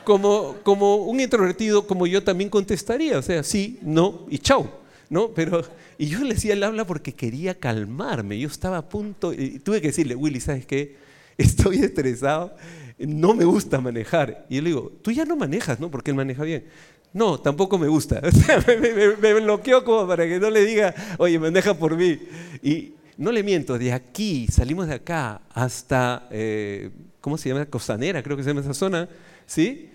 como 0.07 0.97
un 0.97 1.21
introvertido 1.21 1.87
como 1.87 2.07
yo 2.07 2.23
también 2.23 2.49
contestaría, 2.49 3.19
o 3.19 3.23
sea, 3.23 3.43
sí, 3.43 3.79
no 3.83 4.27
y 4.31 4.39
chau, 4.39 4.69
¿no? 5.11 5.29
Pero, 5.35 5.63
y 5.99 6.07
yo 6.07 6.21
le 6.21 6.35
decía 6.35 6.53
el 6.53 6.63
habla 6.63 6.87
porque 6.87 7.13
quería 7.13 7.59
calmarme, 7.59 8.39
yo 8.39 8.49
estaba 8.49 8.79
a 8.79 8.89
punto, 8.89 9.33
y 9.33 9.59
tuve 9.59 9.81
que 9.81 9.89
decirle, 9.89 10.15
Willy, 10.15 10.41
¿sabes 10.41 10.65
qué? 10.65 10.97
Estoy 11.37 11.79
estresado, 11.85 12.55
no 12.99 13.35
me 13.35 13.45
gusta 13.45 13.81
manejar. 13.81 14.47
Y 14.49 14.57
yo 14.57 14.63
le 14.63 14.69
digo, 14.71 14.93
tú 15.03 15.11
ya 15.11 15.25
no 15.25 15.37
manejas, 15.37 15.81
¿no? 15.81 15.91
Porque 15.91 16.13
él 16.13 16.17
maneja 16.17 16.45
bien. 16.45 16.65
No, 17.13 17.41
tampoco 17.41 17.79
me 17.79 17.89
gusta. 17.89 18.21
O 18.25 18.31
sea, 18.31 18.65
me, 18.67 19.35
bloqueó 19.35 19.85
como 19.85 20.07
para 20.07 20.27
que 20.27 20.39
no 20.39 20.51
le 20.51 20.65
diga, 20.65 20.95
oye, 21.19 21.39
maneja 21.39 21.75
por 21.75 21.97
mí. 21.97 22.19
Y 22.63 22.95
no 23.17 23.33
le 23.33 23.43
miento, 23.43 23.79
de 23.79 23.93
aquí, 23.93 24.47
salimos 24.49 24.87
de 24.87 24.95
acá 24.95 25.41
hasta, 25.51 26.29
eh, 26.31 26.91
¿cómo 27.21 27.39
se 27.39 27.49
llama? 27.49 27.67
Costanera, 27.67 28.23
creo 28.23 28.37
que 28.37 28.43
se 28.43 28.51
llama 28.51 28.61
esa 28.61 28.75
zona, 28.75 29.09
¿sí? 29.47 29.91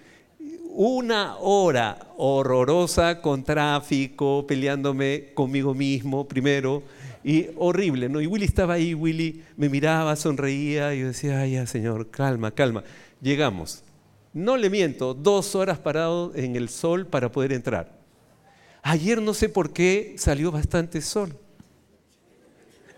Una 0.74 1.38
hora 1.38 2.08
horrorosa 2.18 3.22
con 3.22 3.44
tráfico, 3.44 4.46
peleándome 4.48 5.34
conmigo 5.34 5.74
mismo 5.74 6.28
primero, 6.28 6.84
y 7.24 7.48
horrible, 7.58 8.10
¿no? 8.10 8.22
Y 8.22 8.28
Willy 8.28 8.46
estaba 8.46 8.76
ahí, 8.76 8.94
Willy 8.94 9.44
me 9.58 9.70
miraba, 9.70 10.16
sonreía, 10.16 10.96
y 10.96 11.02
yo 11.02 11.08
decía, 11.08 11.42
ay, 11.42 11.54
ya, 11.54 11.68
señor, 11.68 12.10
calma, 12.10 12.52
calma. 12.52 12.84
Llegamos. 13.22 13.84
No 14.34 14.56
le 14.56 14.70
miento, 14.70 15.14
dos 15.14 15.56
horas 15.56 15.78
parado 15.78 16.32
en 16.36 16.56
el 16.56 16.70
sol 16.70 17.06
para 17.06 17.32
poder 17.32 17.52
entrar. 17.52 17.92
Ayer 18.82 19.22
no 19.22 19.34
sé 19.34 19.50
por 19.50 19.74
qué 19.74 20.16
salió 20.18 20.52
bastante 20.52 21.02
sol. 21.02 21.36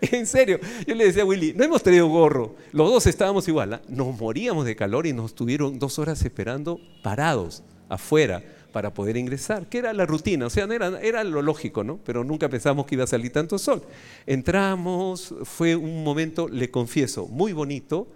En 0.00 0.26
serio, 0.26 0.58
yo 0.86 0.94
le 0.94 1.06
decía 1.06 1.22
a 1.22 1.26
Willy, 1.26 1.52
no 1.54 1.64
hemos 1.64 1.82
traído 1.82 2.08
gorro, 2.08 2.54
los 2.72 2.90
dos 2.90 3.06
estábamos 3.06 3.46
igual, 3.48 3.74
¿ah? 3.74 3.82
nos 3.88 4.18
moríamos 4.18 4.64
de 4.64 4.76
calor 4.76 5.06
y 5.06 5.12
nos 5.12 5.34
tuvieron 5.34 5.78
dos 5.78 5.98
horas 5.98 6.24
esperando 6.24 6.80
parados 7.02 7.62
afuera 7.88 8.42
para 8.72 8.92
poder 8.92 9.16
ingresar, 9.16 9.68
que 9.68 9.78
era 9.78 9.92
la 9.92 10.04
rutina, 10.04 10.46
o 10.46 10.50
sea, 10.50 10.64
era, 10.64 11.00
era 11.00 11.22
lo 11.22 11.42
lógico, 11.42 11.84
¿no? 11.84 12.00
Pero 12.04 12.24
nunca 12.24 12.48
pensamos 12.48 12.86
que 12.86 12.96
iba 12.96 13.04
a 13.04 13.06
salir 13.06 13.30
tanto 13.30 13.56
sol. 13.56 13.84
Entramos, 14.26 15.32
fue 15.44 15.76
un 15.76 16.02
momento, 16.02 16.48
le 16.48 16.70
confieso, 16.72 17.28
muy 17.28 17.52
bonito, 17.52 18.08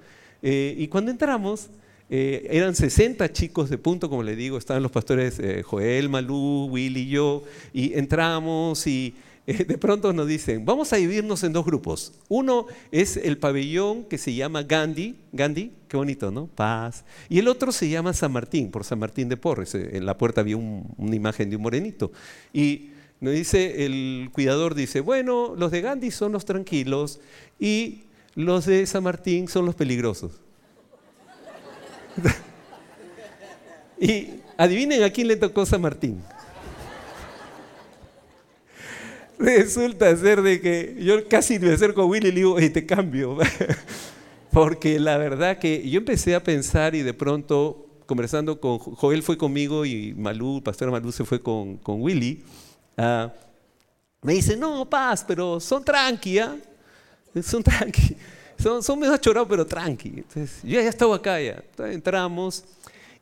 eh, 0.42 0.74
y 0.76 0.88
cuando 0.88 1.12
entramos, 1.12 1.70
eh, 2.10 2.48
eran 2.50 2.74
60 2.74 3.32
chicos 3.32 3.70
de 3.70 3.78
punto, 3.78 4.10
como 4.10 4.24
le 4.24 4.34
digo, 4.34 4.58
estaban 4.58 4.82
los 4.82 4.90
pastores 4.90 5.38
eh, 5.38 5.62
Joel, 5.62 6.08
Malú, 6.08 6.68
Willy 6.70 7.02
y 7.02 7.08
yo, 7.08 7.44
y 7.72 7.96
entramos 7.96 8.86
y 8.88 9.14
de 9.66 9.78
pronto 9.78 10.12
nos 10.12 10.26
dicen, 10.26 10.66
vamos 10.66 10.92
a 10.92 10.96
dividirnos 10.96 11.42
en 11.42 11.54
dos 11.54 11.64
grupos. 11.64 12.12
Uno 12.28 12.66
es 12.92 13.16
el 13.16 13.38
pabellón 13.38 14.04
que 14.04 14.18
se 14.18 14.34
llama 14.34 14.62
Gandhi, 14.62 15.16
Gandhi, 15.32 15.72
qué 15.88 15.96
bonito, 15.96 16.30
¿no? 16.30 16.48
Paz. 16.48 17.06
Y 17.30 17.38
el 17.38 17.48
otro 17.48 17.72
se 17.72 17.88
llama 17.88 18.12
San 18.12 18.30
Martín, 18.30 18.70
por 18.70 18.84
San 18.84 18.98
Martín 18.98 19.30
de 19.30 19.38
Porres. 19.38 19.74
Eh, 19.74 19.96
en 19.96 20.04
la 20.04 20.18
puerta 20.18 20.42
había 20.42 20.58
una 20.58 21.16
imagen 21.16 21.48
de 21.48 21.56
un 21.56 21.62
morenito. 21.62 22.12
Y 22.52 22.90
nos 23.20 23.32
dice, 23.32 23.86
el 23.86 24.28
cuidador 24.32 24.74
dice, 24.74 25.00
bueno, 25.00 25.54
los 25.56 25.70
de 25.70 25.80
Gandhi 25.80 26.10
son 26.10 26.32
los 26.32 26.44
tranquilos 26.44 27.18
y 27.58 28.02
los 28.34 28.66
de 28.66 28.84
San 28.84 29.02
Martín 29.02 29.48
son 29.48 29.64
los 29.64 29.74
peligrosos. 29.74 30.32
y 33.98 34.28
adivinen 34.58 35.02
a 35.04 35.10
quién 35.10 35.26
le 35.26 35.36
tocó 35.36 35.64
San 35.64 35.80
Martín. 35.80 36.22
Resulta 39.56 40.14
ser 40.16 40.42
de 40.42 40.60
que 40.60 40.96
yo 40.98 41.26
casi 41.26 41.58
me 41.58 41.72
acerco 41.72 42.02
a 42.02 42.04
Willy 42.04 42.28
y 42.28 42.32
le 42.32 42.36
digo, 42.36 42.56
te 42.56 42.84
cambio. 42.84 43.38
Porque 44.52 44.98
la 44.98 45.16
verdad 45.16 45.58
que 45.58 45.88
yo 45.88 45.98
empecé 45.98 46.34
a 46.34 46.42
pensar 46.42 46.94
y 46.94 47.02
de 47.02 47.14
pronto, 47.14 47.86
conversando 48.06 48.60
con 48.60 48.78
Joel 48.78 49.22
fue 49.22 49.38
conmigo 49.38 49.84
y 49.84 50.14
Malú, 50.14 50.62
Pastor 50.62 50.90
Malú 50.90 51.12
se 51.12 51.24
fue 51.24 51.40
con, 51.40 51.76
con 51.78 52.00
Willy, 52.02 52.42
ah, 52.96 53.32
me 54.22 54.34
dice, 54.34 54.56
no, 54.56 54.88
paz, 54.88 55.24
pero 55.26 55.60
son 55.60 55.84
tranqui, 55.84 56.38
¿ah? 56.38 56.56
Son 57.42 57.62
tranqui. 57.62 58.16
Son, 58.58 58.82
son 58.82 58.98
medio 58.98 59.16
chorados, 59.18 59.46
pero 59.48 59.64
tranqui. 59.64 60.08
Entonces, 60.16 60.58
yo 60.64 60.80
ya 60.80 60.88
estaba 60.88 61.14
acá, 61.14 61.40
ya. 61.40 61.62
entramos. 61.78 62.64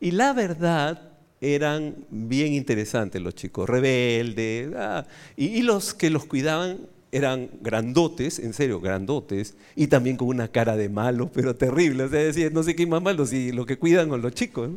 Y 0.01 0.11
la 0.13 0.33
verdad 0.33 1.06
eran 1.41 1.97
bien 2.11 2.55
interesantes 2.55 3.21
los 3.21 3.35
chicos, 3.35 3.69
rebeldes, 3.69 4.73
ah, 4.77 5.07
y, 5.37 5.63
los 5.63 5.95
que 5.95 6.11
los 6.11 6.25
cuidaban 6.25 6.79
eran 7.13 7.51
grandotes, 7.61 8.39
en 8.39 8.53
serio, 8.53 8.81
grandotes, 8.81 9.55
y 9.75 9.87
también 9.87 10.17
con 10.17 10.29
una 10.29 10.49
cara 10.49 10.77
de 10.77 10.89
malo, 10.89 11.31
pero 11.33 11.55
terrible. 11.55 12.05
O 12.05 12.09
sea, 12.09 12.21
decía, 12.21 12.51
no 12.51 12.63
sé 12.63 12.75
qué 12.75 12.87
más 12.87 13.03
malo, 13.03 13.27
si 13.27 13.53
lo 13.53 13.65
que 13.65 13.79
cuidan 13.79 14.09
con 14.09 14.23
los 14.23 14.35
chicos. 14.35 14.71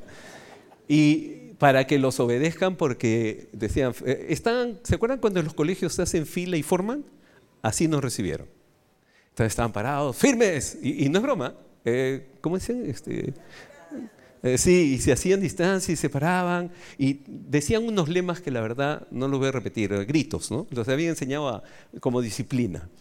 Y 0.87 1.53
para 1.57 1.85
que 1.85 1.99
los 1.99 2.19
obedezcan, 2.19 2.75
porque 2.75 3.49
decían, 3.51 3.93
eh, 4.05 4.27
están, 4.29 4.79
¿se 4.83 4.95
acuerdan 4.95 5.19
cuando 5.19 5.39
en 5.39 5.45
los 5.45 5.53
colegios 5.53 5.93
se 5.93 6.01
hacen 6.01 6.25
fila 6.25 6.55
y 6.55 6.63
forman? 6.63 7.03
Así 7.61 7.87
nos 7.87 8.01
recibieron. 8.01 8.47
Entonces 9.29 9.51
estaban 9.51 9.71
parados, 9.71 10.15
firmes, 10.15 10.77
y, 10.81 11.09
no 11.09 11.19
es 11.19 11.23
broma. 11.23 11.55
Eh, 11.85 12.27
¿Cómo 12.41 12.57
dicen? 12.57 12.85
Este, 12.89 13.33
eh, 14.41 14.57
sí, 14.57 14.93
y 14.93 14.99
se 14.99 15.11
hacían 15.11 15.41
distancia 15.41 15.93
y 15.93 15.97
se 15.97 16.09
paraban 16.09 16.71
y 16.97 17.19
decían 17.27 17.83
unos 17.83 18.07
lemas 18.07 18.39
que 18.39 18.51
la 18.51 18.61
verdad 18.61 19.05
no 19.11 19.27
los 19.27 19.39
voy 19.39 19.49
a 19.49 19.51
repetir, 19.51 19.91
eh, 19.91 20.05
gritos, 20.05 20.49
¿no? 20.49 20.65
Los 20.71 20.87
había 20.87 21.09
enseñado 21.09 21.61
como 21.99 22.21
disciplina. 22.21 22.89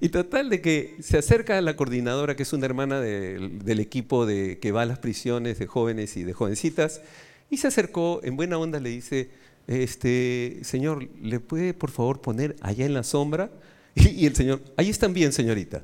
Y, 0.00 0.08
total 0.08 0.48
de 0.48 0.62
que 0.62 0.96
se 1.00 1.18
acerca 1.18 1.58
a 1.58 1.60
la 1.60 1.76
coordinadora, 1.76 2.34
que 2.34 2.44
es 2.44 2.52
una 2.54 2.64
hermana 2.64 2.98
del 3.00 3.78
equipo 3.78 4.24
de, 4.24 4.58
que 4.58 4.72
va 4.72 4.82
a 4.82 4.86
las 4.86 5.00
prisiones 5.00 5.58
de 5.58 5.66
jóvenes 5.66 6.16
y 6.16 6.24
de 6.24 6.32
jovencitas, 6.32 7.02
y 7.50 7.58
se 7.58 7.68
acercó, 7.68 8.20
en 8.24 8.36
buena 8.36 8.56
onda 8.56 8.80
le 8.80 8.88
dice, 8.88 9.30
este, 9.66 10.60
señor, 10.62 11.10
¿le 11.20 11.40
puede 11.40 11.74
por 11.74 11.90
favor 11.90 12.22
poner 12.22 12.56
allá 12.62 12.86
en 12.86 12.94
la 12.94 13.02
sombra? 13.02 13.50
Y, 13.94 14.08
y 14.10 14.26
el 14.26 14.36
señor, 14.36 14.62
ahí 14.76 14.88
están 14.88 15.12
bien, 15.12 15.32
señorita. 15.32 15.82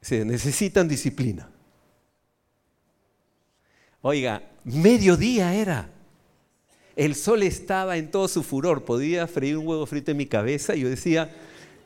Se 0.00 0.24
necesitan 0.24 0.88
disciplina. 0.88 1.50
Oiga, 4.08 4.40
mediodía 4.62 5.52
era. 5.52 5.90
El 6.94 7.16
sol 7.16 7.42
estaba 7.42 7.96
en 7.96 8.08
todo 8.08 8.28
su 8.28 8.44
furor, 8.44 8.84
podía 8.84 9.26
freír 9.26 9.56
un 9.56 9.66
huevo 9.66 9.84
frito 9.84 10.12
en 10.12 10.16
mi 10.16 10.26
cabeza 10.26 10.76
y 10.76 10.82
yo 10.82 10.88
decía, 10.88 11.34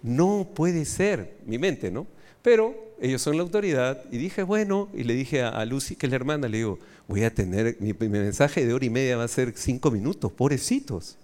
no 0.03 0.47
puede 0.55 0.85
ser, 0.85 1.39
mi 1.47 1.57
mente, 1.57 1.91
¿no? 1.91 2.07
Pero 2.43 2.75
ellos 3.00 3.23
son 3.23 3.39
la 3.39 3.43
autoridad 3.43 4.05
y 4.12 4.19
dije, 4.19 4.43
bueno, 4.43 4.91
y 4.93 5.05
le 5.05 5.15
dije 5.15 5.41
a, 5.41 5.65
Lucy, 5.65 5.97
que 5.97 6.05
es 6.05 6.11
la 6.11 6.17
hermana, 6.17 6.47
le 6.47 6.59
digo, 6.59 6.79
voy 7.09 7.25
a 7.25 7.35
tener, 7.35 7.79
mi, 7.81 7.95
mensaje 7.95 8.67
de 8.67 8.75
hora 8.75 8.85
y 8.85 8.91
media 8.91 9.17
va 9.17 9.25
a 9.25 9.29
ser 9.29 9.55
cinco 9.57 9.91
minutos, 9.91 10.31
pobrecitos. 10.31 11.17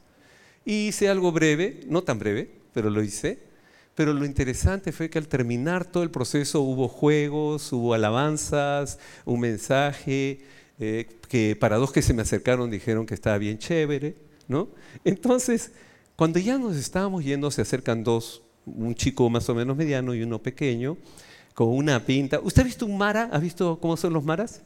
Y 0.65 0.89
hice 0.89 1.11
algo 1.11 1.31
breve, 1.31 1.81
no 1.89 2.05
tan 2.05 2.19
breve, 2.19 2.49
pero 2.73 2.89
lo 2.89 3.03
hice. 3.03 3.39
Pero 3.95 4.15
lo 4.15 4.25
interesante 4.25 4.93
fue 4.93 5.11
que 5.11 5.19
al 5.19 5.29
terminar 5.29 5.85
todo 5.85 6.03
el 6.03 6.11
proceso 6.11 6.63
hubo 6.63 6.89
juegos, 6.89 7.71
hubo 7.71 7.93
alabanzas, 7.93 8.99
un 9.27 9.41
mensaje, 9.41 10.41
eh, 10.79 11.07
que 11.29 11.57
para 11.57 11.77
dos 11.77 11.93
que 11.93 12.03
se 12.03 12.13
me 12.15 12.23
acercaron 12.23 12.71
dijeron 12.71 13.07
que 13.07 13.15
estaba 13.15 13.39
bien 13.39 13.59
chévere, 13.59 14.17
¿no? 14.49 14.69
Entonces, 15.05 15.73
cuando 16.17 16.39
ya 16.39 16.59
nos 16.59 16.77
estábamos 16.77 17.25
yendo, 17.25 17.51
se 17.51 17.63
acercan 17.63 18.05
dos, 18.05 18.43
un 18.65 18.95
chico 18.95 19.29
más 19.31 19.49
o 19.49 19.55
menos 19.55 19.77
mediano 19.77 20.15
y 20.15 20.23
uno 20.23 20.43
pequeño, 20.43 20.97
con 21.55 21.69
una 21.69 22.05
pinta. 22.05 22.41
¿Usted 22.41 22.63
ha 22.63 22.65
visto 22.65 22.87
un 22.87 22.99
mara? 22.99 23.31
¿Ha 23.33 23.39
visto 23.39 23.79
cómo 23.81 23.97
son 23.97 24.13
los 24.13 24.25
maras? 24.25 24.63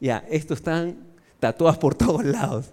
Ya, 0.00 0.24
estos 0.30 0.58
están 0.58 0.96
tatuados 1.40 1.78
por 1.78 1.94
todos 1.94 2.24
lados. 2.24 2.72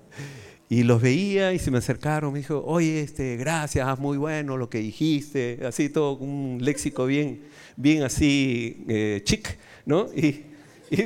Y 0.67 0.83
los 0.83 1.01
veía 1.01 1.53
y 1.53 1.59
se 1.59 1.69
me 1.69 1.77
acercaron, 1.77 2.33
me 2.33 2.39
dijo, 2.39 2.63
oye, 2.65 3.01
este, 3.01 3.37
gracias, 3.37 3.99
muy 3.99 4.17
bueno 4.17 4.57
lo 4.57 4.67
que 4.69 4.79
dijiste, 4.79 5.59
así 5.63 5.89
todo 5.89 6.17
un 6.17 6.57
léxico 6.59 7.05
bien, 7.05 7.43
bien 7.75 8.01
así 8.01 8.83
eh, 8.87 9.21
chic, 9.23 9.59
¿no? 9.85 10.07
Y, 10.15 10.45
y, 10.89 10.97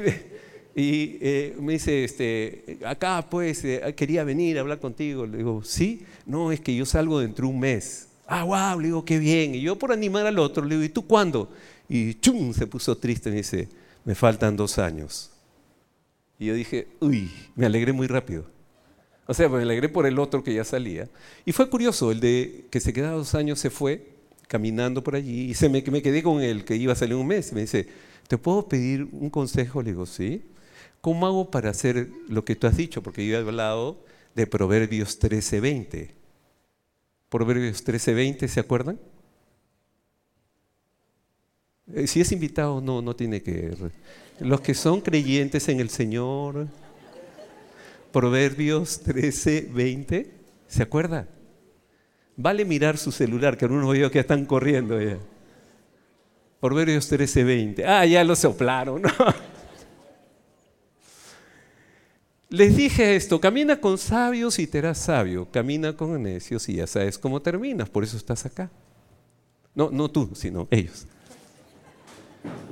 y 0.79 1.17
eh, 1.19 1.55
me 1.59 1.74
dice, 1.74 2.05
este, 2.05 2.77
acá 2.86 3.27
pues, 3.29 3.65
eh, 3.65 3.93
quería 3.98 4.24
venir 4.24 4.57
a 4.57 4.62
hablar 4.62 4.79
contigo. 4.79 5.25
Le 5.25 5.39
digo, 5.39 5.62
¿sí? 5.63 6.03
No, 6.25 6.51
es 6.51 6.62
que 6.62 6.74
yo 6.74 6.86
salgo 6.86 7.19
dentro 7.19 7.48
de 7.48 7.53
un 7.53 7.59
mes. 7.59 8.07
Ah, 8.25 8.43
wow, 8.43 8.79
le 8.79 8.88
digo, 8.88 9.03
qué 9.03 9.19
bien. 9.19 9.55
Y 9.55 9.62
yo 9.62 9.75
por 9.77 9.91
animar 9.91 10.25
al 10.25 10.39
otro, 10.39 10.63
le 10.63 10.75
digo, 10.75 10.86
¿y 10.86 10.89
tú 10.89 11.05
cuándo? 11.05 11.51
Y 11.89 12.13
chum, 12.15 12.53
se 12.53 12.65
puso 12.65 12.98
triste, 12.98 13.29
me 13.29 13.38
dice, 13.38 13.67
me 14.05 14.15
faltan 14.15 14.55
dos 14.55 14.77
años. 14.77 15.31
Y 16.38 16.45
yo 16.45 16.53
dije, 16.53 16.88
uy, 17.01 17.29
me 17.55 17.65
alegré 17.65 17.91
muy 17.91 18.07
rápido. 18.07 18.45
O 19.25 19.33
sea, 19.33 19.50
me 19.50 19.62
alegré 19.62 19.89
por 19.89 20.05
el 20.05 20.17
otro 20.17 20.43
que 20.43 20.53
ya 20.53 20.63
salía. 20.63 21.09
Y 21.45 21.51
fue 21.51 21.69
curioso, 21.69 22.12
el 22.12 22.21
de 22.21 22.67
que 22.69 22.79
se 22.79 22.93
quedaba 22.93 23.17
dos 23.17 23.36
años 23.36 23.59
se 23.59 23.69
fue 23.69 24.07
caminando 24.48 25.03
por 25.03 25.15
allí 25.15 25.51
y 25.51 25.53
se 25.53 25.69
me, 25.69 25.83
me 25.83 26.01
quedé 26.01 26.24
con 26.24 26.41
el 26.41 26.63
que 26.63 26.75
iba 26.75 26.93
a 26.93 26.95
salir 26.95 27.15
un 27.15 27.27
mes. 27.27 27.51
Me 27.51 27.62
dice, 27.62 27.88
¿te 28.27 28.38
puedo 28.38 28.67
pedir 28.67 29.07
un 29.12 29.29
consejo? 29.29 29.81
Le 29.81 29.91
digo, 29.91 30.05
sí. 30.05 30.41
¿Cómo 31.01 31.25
hago 31.27 31.50
para 31.50 31.70
hacer 31.70 32.10
lo 32.27 32.44
que 32.44 32.56
tú 32.56 32.68
has 32.68 32.75
dicho? 32.75 33.01
Porque 33.01 33.25
yo 33.25 33.38
he 33.38 33.39
hablado 33.39 34.03
de 34.36 34.48
Proverbios 34.48 35.20
13:20. 35.20 36.12
Proverbios 37.29 37.84
13:20, 37.86 38.48
¿se 38.48 38.60
acuerdan? 38.60 39.00
Eh, 41.94 42.08
si 42.08 42.22
es 42.22 42.32
invitado, 42.32 42.82
no, 42.82 43.01
no 43.01 43.15
tiene 43.15 43.41
que... 43.41 43.74
Los 44.39 44.62
que 44.62 44.74
son 44.74 45.01
creyentes 45.01 45.68
en 45.70 45.79
el 45.79 45.89
Señor, 45.89 46.68
Proverbios 48.12 49.03
13:20, 49.06 50.27
¿se 50.68 50.84
acuerda? 50.84 51.27
Vale 52.36 52.63
mirar 52.65 52.98
su 52.98 53.12
celular, 53.12 53.58
que 53.58 53.65
algunos 53.65 53.91
veo 53.91 54.10
que 54.10 54.20
están 54.20 54.46
corriendo 54.46 55.01
ya. 55.01 55.18
Proverbios 56.60 57.12
13:20. 57.12 57.86
Ah, 57.86 58.06
ya 58.06 58.24
lo 58.24 58.36
soplaron. 58.36 59.01
¿no? 59.01 59.10
Les 62.50 62.75
dije 62.75 63.15
esto, 63.15 63.39
camina 63.39 63.79
con 63.79 64.00
sabios 64.00 64.58
y 64.58 64.65
te 64.65 64.79
harás 64.79 64.98
sabio, 64.98 65.48
camina 65.51 65.96
con 65.96 66.22
necios 66.24 66.68
y 66.68 66.75
ya 66.75 66.88
sabes 66.88 67.20
cómo 67.20 67.39
terminas, 67.44 67.89
por 67.89 68.03
eso 68.03 68.18
estás 68.18 68.44
acá. 68.44 68.72
No, 69.75 69.91
no 69.91 70.10
tú, 70.10 70.32
sino 70.34 70.68
ellos. 70.72 71.06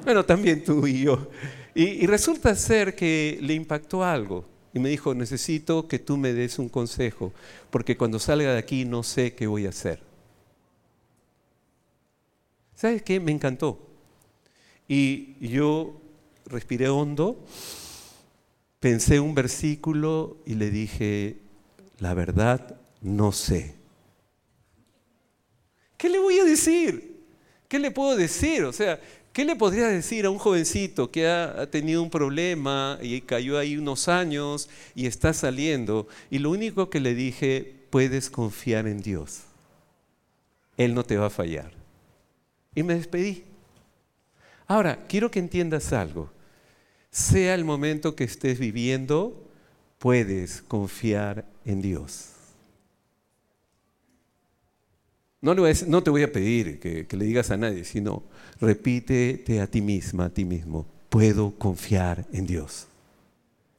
Bueno, 0.04 0.26
también 0.26 0.64
tú 0.64 0.88
y 0.88 1.04
yo. 1.04 1.30
Y, 1.76 2.08
resulta 2.08 2.56
ser 2.56 2.96
que 2.96 3.38
le 3.42 3.54
impactó 3.54 4.04
algo. 4.04 4.46
y 4.74 4.80
me 4.80 4.90
dijo, 4.90 5.14
necesito 5.14 5.88
que 5.88 6.00
tú 6.00 6.18
me 6.18 6.34
des 6.34 6.58
un 6.58 6.70
consejo, 6.70 7.32
porque 7.70 7.98
cuando 7.98 8.18
salga 8.18 8.54
de 8.54 8.60
aquí 8.60 8.84
no 8.84 9.04
sé 9.04 9.34
qué 9.34 9.46
voy 9.46 9.68
a 9.68 9.70
hacer. 9.70 10.00
¿Sabes 12.76 13.04
qué? 13.04 13.20
Me 13.20 13.32
encantó. 13.32 13.80
Y 14.88 15.36
yo 15.48 16.00
respiré 16.46 16.90
hondo, 16.90 17.44
pensé 18.80 19.20
un 19.20 19.36
versículo 19.36 20.38
y 20.46 20.56
le 20.56 20.70
dije, 20.70 21.38
la 22.00 22.14
verdad, 22.14 22.80
no 23.02 23.32
sé. 23.32 23.76
¿Qué 25.98 26.10
le 26.10 26.20
voy 26.20 26.40
a 26.40 26.46
decir? 26.46 27.18
¿Qué 27.68 27.80
le 27.80 27.92
puedo 27.92 28.16
decir? 28.16 28.64
O 28.64 28.72
sea, 28.72 29.00
¿qué 29.34 29.44
le 29.44 29.56
podría 29.56 29.88
decir 29.88 30.26
a 30.26 30.30
un 30.30 30.38
jovencito 30.38 31.12
que 31.12 31.28
ha, 31.28 31.70
tenido 31.70 32.04
un 32.04 32.10
problema 32.10 33.00
y 33.02 33.22
cayó 33.22 33.58
ahí 33.58 33.78
unos 33.78 34.08
años 34.08 34.70
y 34.96 35.08
está 35.08 35.34
saliendo? 35.34 36.08
Y 36.30 36.40
lo 36.40 36.52
único 36.52 36.90
que 36.90 37.00
le 37.00 37.16
dije, 37.16 37.88
puedes 37.90 38.30
confiar 38.30 38.88
en 38.88 39.02
Dios. 39.02 39.42
Él 40.78 40.94
no 40.94 41.04
te 41.04 41.18
va 41.18 41.28
a 41.28 41.32
fallar. 41.32 41.72
Y 42.76 42.84
me 42.84 42.94
despedí. 42.94 43.44
Ahora, 44.68 45.08
quiero 45.08 45.32
que 45.32 45.40
entiendas 45.40 45.92
algo. 45.94 46.30
Sea 47.18 47.56
el 47.56 47.66
momento 47.66 48.16
que 48.16 48.26
estés 48.26 48.60
viviendo, 48.60 49.44
puedes 49.98 50.62
confiar 50.62 51.46
en 51.66 51.82
Dios. 51.82 52.28
No, 55.42 56.04
te 56.04 56.12
voy 56.12 56.22
a 56.22 56.32
pedir 56.32 56.80
que, 56.80 57.08
que 57.08 57.18
le 57.18 57.26
digas 57.26 57.50
a 57.50 57.58
nadie, 57.58 57.86
sino 57.86 58.22
repítete 58.62 59.62
a 59.62 59.66
ti 59.66 59.82
misma, 59.82 60.26
a 60.26 60.30
ti 60.30 60.46
mismo, 60.46 60.86
puedo 61.10 61.56
confiar 61.58 62.24
en 62.34 62.46
Dios. 62.46 62.86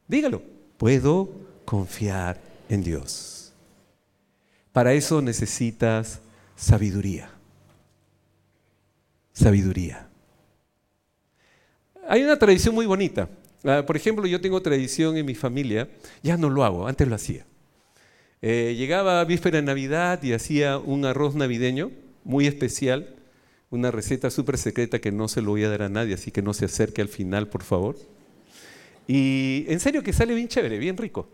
Dígalo, 0.09 0.43
puedo 0.77 1.31
confiar 1.65 2.41
en 2.69 2.83
Dios. 2.83 3.53
Para 4.73 4.95
eso 4.95 5.23
necesitas 5.23 6.19
sabiduría. 6.57 7.31
Sabiduría. 9.33 10.08
Hay 12.11 12.23
una 12.23 12.39
tradición 12.39 12.75
muy 12.75 12.87
bonita. 12.87 13.29
Ah, 13.65 13.85
por 13.87 13.95
ejemplo, 13.95 14.27
yo 14.27 14.41
tengo 14.41 14.63
tradición 14.63 15.19
en 15.19 15.27
mi 15.27 15.35
familia, 15.35 15.91
ya 16.23 16.39
no 16.39 16.49
lo 16.49 16.65
hago, 16.65 16.89
antes 16.89 17.07
lo 17.07 17.15
hacía. 17.15 17.45
Eh, 18.41 18.75
llegaba 18.79 19.21
a 19.21 19.25
víspera 19.27 19.59
de 19.59 19.63
Navidad 19.63 20.23
y 20.23 20.33
hacía 20.33 20.79
un 20.79 21.05
arroz 21.05 21.35
navideño 21.35 21.91
muy 22.25 22.47
especial, 22.47 23.15
una 23.69 23.91
receta 23.91 24.31
súper 24.31 24.57
secreta 24.57 25.01
que 25.01 25.13
no 25.13 25.29
se 25.29 25.43
lo 25.43 25.51
voy 25.51 25.65
a 25.65 25.69
dar 25.69 25.83
a 25.83 25.91
nadie, 25.91 26.15
así 26.15 26.31
que 26.31 26.41
no 26.41 26.55
se 26.55 26.65
acerque 26.65 27.03
al 27.03 27.09
final, 27.09 27.49
por 27.49 27.63
favor. 27.63 27.97
Y 29.07 29.67
en 29.69 29.79
serio 29.79 30.03
que 30.03 30.15
sale 30.15 30.35
bien 30.35 30.49
chévere, 30.49 30.79
bien 30.79 30.97
rico. 30.97 31.29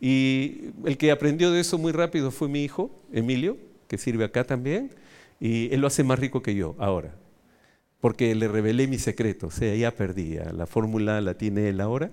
Y 0.00 0.70
el 0.86 0.96
que 0.96 1.10
aprendió 1.10 1.50
de 1.50 1.60
eso 1.60 1.76
muy 1.76 1.92
rápido 1.92 2.30
fue 2.30 2.48
mi 2.48 2.64
hijo, 2.64 2.90
Emilio, 3.12 3.58
que 3.88 3.98
sirve 3.98 4.24
acá 4.24 4.44
también, 4.44 4.90
y 5.38 5.70
él 5.74 5.82
lo 5.82 5.86
hace 5.86 6.02
más 6.02 6.18
rico 6.18 6.42
que 6.42 6.54
yo 6.54 6.76
ahora 6.78 7.14
porque 8.04 8.34
le 8.34 8.48
revelé 8.48 8.86
mi 8.86 8.98
secreto, 8.98 9.46
o 9.46 9.50
sea, 9.50 9.74
ya 9.74 9.90
perdía, 9.90 10.52
la 10.52 10.66
fórmula 10.66 11.22
la 11.22 11.38
tiene 11.38 11.70
él 11.70 11.80
ahora. 11.80 12.10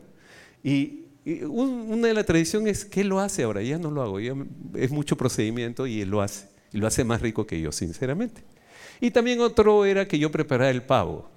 Y, 0.63 1.01
una 1.49 2.07
de 2.07 2.13
las 2.13 2.25
tradiciones 2.25 2.77
es 2.77 2.85
que 2.85 3.03
lo 3.03 3.19
hace 3.19 3.43
ahora, 3.43 3.61
ya 3.61 3.77
no 3.77 3.91
lo 3.91 4.01
hago, 4.01 4.17
es 4.17 4.89
mucho 4.89 5.17
procedimiento 5.17 5.85
y 5.87 5.99
él 5.99 6.09
lo 6.09 6.21
hace, 6.21 6.47
y 6.71 6.77
lo 6.77 6.87
hace 6.87 7.03
más 7.03 7.19
rico 7.19 7.45
que 7.45 7.59
yo, 7.59 7.73
sinceramente. 7.73 8.41
Y 9.01 9.11
también 9.11 9.41
otro 9.41 9.83
era 9.83 10.07
que 10.07 10.17
yo 10.17 10.31
preparara 10.31 10.69
el 10.69 10.81
pavo. 10.81 11.29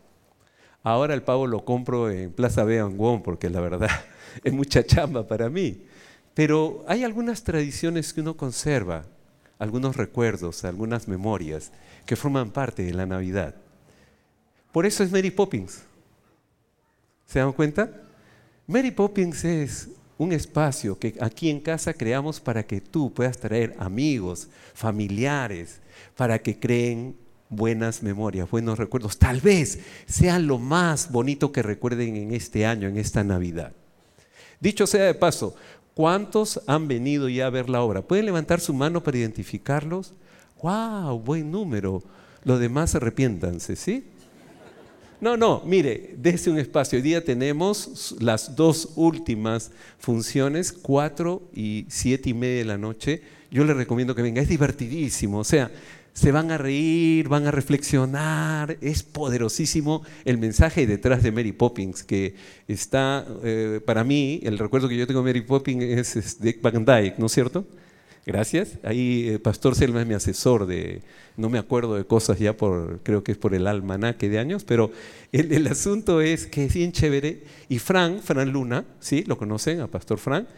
Ahora 0.84 1.14
el 1.14 1.25
pavo 1.25 1.49
lo 1.49 1.64
compro 1.64 2.08
en 2.08 2.30
Plaza 2.30 2.62
Beangwon 2.62 3.25
porque 3.25 3.50
la 3.50 3.61
verdad 3.61 3.90
es 4.44 4.52
mucha 4.52 4.87
chamba 4.87 5.26
para 5.26 5.50
mí. 5.50 5.82
Pero 6.32 6.84
hay 6.87 7.02
algunas 7.02 7.42
tradiciones 7.42 8.12
que 8.12 8.20
uno 8.20 8.37
conserva, 8.37 9.04
algunos 9.58 9.96
recuerdos, 9.96 10.64
algunas 10.64 11.08
memorias 11.08 11.73
que 12.06 12.14
forman 12.14 12.52
parte 12.52 12.84
de 12.84 12.94
la 12.94 13.04
Navidad. 13.04 13.56
Por 14.75 14.87
eso 14.87 15.04
es 15.04 15.13
Mary 15.13 15.30
Poppins. 15.30 15.82
¿Se 17.26 17.39
dan 17.39 17.52
cuenta? 17.52 17.93
Mary 18.67 18.91
Poppins 18.91 19.45
es 19.45 19.89
un 20.19 20.32
espacio 20.32 20.99
que 20.99 21.15
aquí 21.21 21.49
en 21.49 21.60
casa 21.60 21.95
creamos 21.95 22.41
para 22.41 22.67
que 22.67 22.80
tú 22.80 23.15
puedas 23.15 23.39
traer 23.39 23.76
amigos, 23.78 24.49
familiares, 24.75 25.80
para 26.17 26.41
que 26.41 26.58
creen 26.58 27.15
buenas 27.49 28.02
memorias, 28.02 28.50
buenos 28.50 28.76
recuerdos. 28.76 29.17
Tal 29.17 29.41
vez 29.41 29.78
sea 30.06 30.41
lo 30.41 30.58
más 30.58 31.13
bonito 31.13 31.52
que 31.52 31.63
recuerden 31.63 32.17
en 32.17 32.34
este 32.34 32.67
año, 32.67 32.89
en 32.89 32.97
esta 32.97 33.23
Navidad. 33.23 33.71
Dicho 34.58 34.89
sea 34.89 35.04
de 35.04 35.15
paso, 35.15 35.54
¿cuántos 35.95 36.60
han 36.67 36.89
venido 36.89 37.28
ya 37.28 37.47
a 37.47 37.50
ver 37.50 37.71
la 37.71 37.80
obra? 37.80 38.02
¿Pueden 38.02 38.26
levantar 38.26 38.58
su 38.58 38.75
mano 38.75 39.04
para 39.04 39.19
identificarlos? 39.19 40.15
¡Wow! 40.60 41.21
Buen 41.21 41.52
número. 41.52 42.02
Los 42.43 42.58
demás 42.58 42.97
arrepiéntanse, 42.97 43.76
¿sí? 43.76 44.10
No, 45.20 45.36
no, 45.36 45.62
mire, 45.64 46.14
desde 46.18 46.50
un 46.50 46.58
espacio. 46.58 46.96
Hoy 46.96 47.02
día 47.02 47.24
tenemos 47.24 48.16
las 48.20 48.56
dos 48.56 48.90
últimas 48.96 49.70
funciones, 49.98 50.72
cuatro 50.72 51.42
y 51.54 51.86
siete 51.88 52.30
y 52.30 52.34
media 52.34 52.58
de 52.58 52.64
la 52.64 52.78
noche. 52.78 53.22
Yo 53.50 53.64
le 53.64 53.74
recomiendo 53.74 54.14
que 54.14 54.22
venga, 54.22 54.42
es 54.42 54.48
divertidísimo. 54.48 55.38
O 55.38 55.44
sea, 55.44 55.70
se 56.12 56.32
van 56.32 56.50
a 56.50 56.58
reír, 56.58 57.28
van 57.28 57.46
a 57.46 57.52
reflexionar. 57.52 58.76
Es 58.80 59.02
poderosísimo 59.02 60.02
el 60.24 60.36
mensaje 60.38 60.86
detrás 60.86 61.22
de 61.22 61.32
Mary 61.32 61.52
Poppins, 61.52 62.02
que 62.02 62.34
está, 62.66 63.24
eh, 63.44 63.80
para 63.84 64.04
mí, 64.04 64.40
el 64.42 64.58
recuerdo 64.58 64.88
que 64.88 64.96
yo 64.96 65.06
tengo 65.06 65.22
de 65.22 65.30
Mary 65.30 65.42
Poppins 65.42 65.84
es, 65.84 66.16
es 66.16 66.40
Dick 66.40 66.60
Van 66.60 66.84
Dyke, 66.84 67.18
¿no 67.18 67.26
es 67.26 67.32
cierto? 67.32 67.64
Gracias. 68.26 68.78
Ahí 68.82 69.28
eh, 69.28 69.39
Pastor 69.39 69.75
Selma 69.75 70.00
es 70.00 70.06
mi 70.06 70.15
asesor 70.15 70.67
de, 70.67 71.02
no 71.37 71.50
me 71.50 71.58
acuerdo 71.58 71.95
de 71.95 72.06
cosas 72.06 72.39
ya 72.39 72.56
por, 72.56 73.00
creo 73.02 73.23
que 73.23 73.32
es 73.32 73.39
por 73.39 73.54
el 73.54 73.67
almanaque 73.67 74.30
de 74.30 74.39
años, 74.39 74.65
pero 74.65 74.91
el, 75.32 75.67
asunto 75.67 76.23
es 76.23 76.47
que 76.47 76.65
es 76.65 76.75
bien 76.75 76.93
chévere. 76.93 77.43
Y 77.69 77.78
Fran, 77.78 78.21
Fran 78.21 78.50
Luna, 78.50 78.84
¿sí? 78.99 79.25
¿Lo 79.26 79.37
conocen 79.37 79.80
a 79.80 79.89
Pastor 79.89 80.19
Fran? 80.19 80.49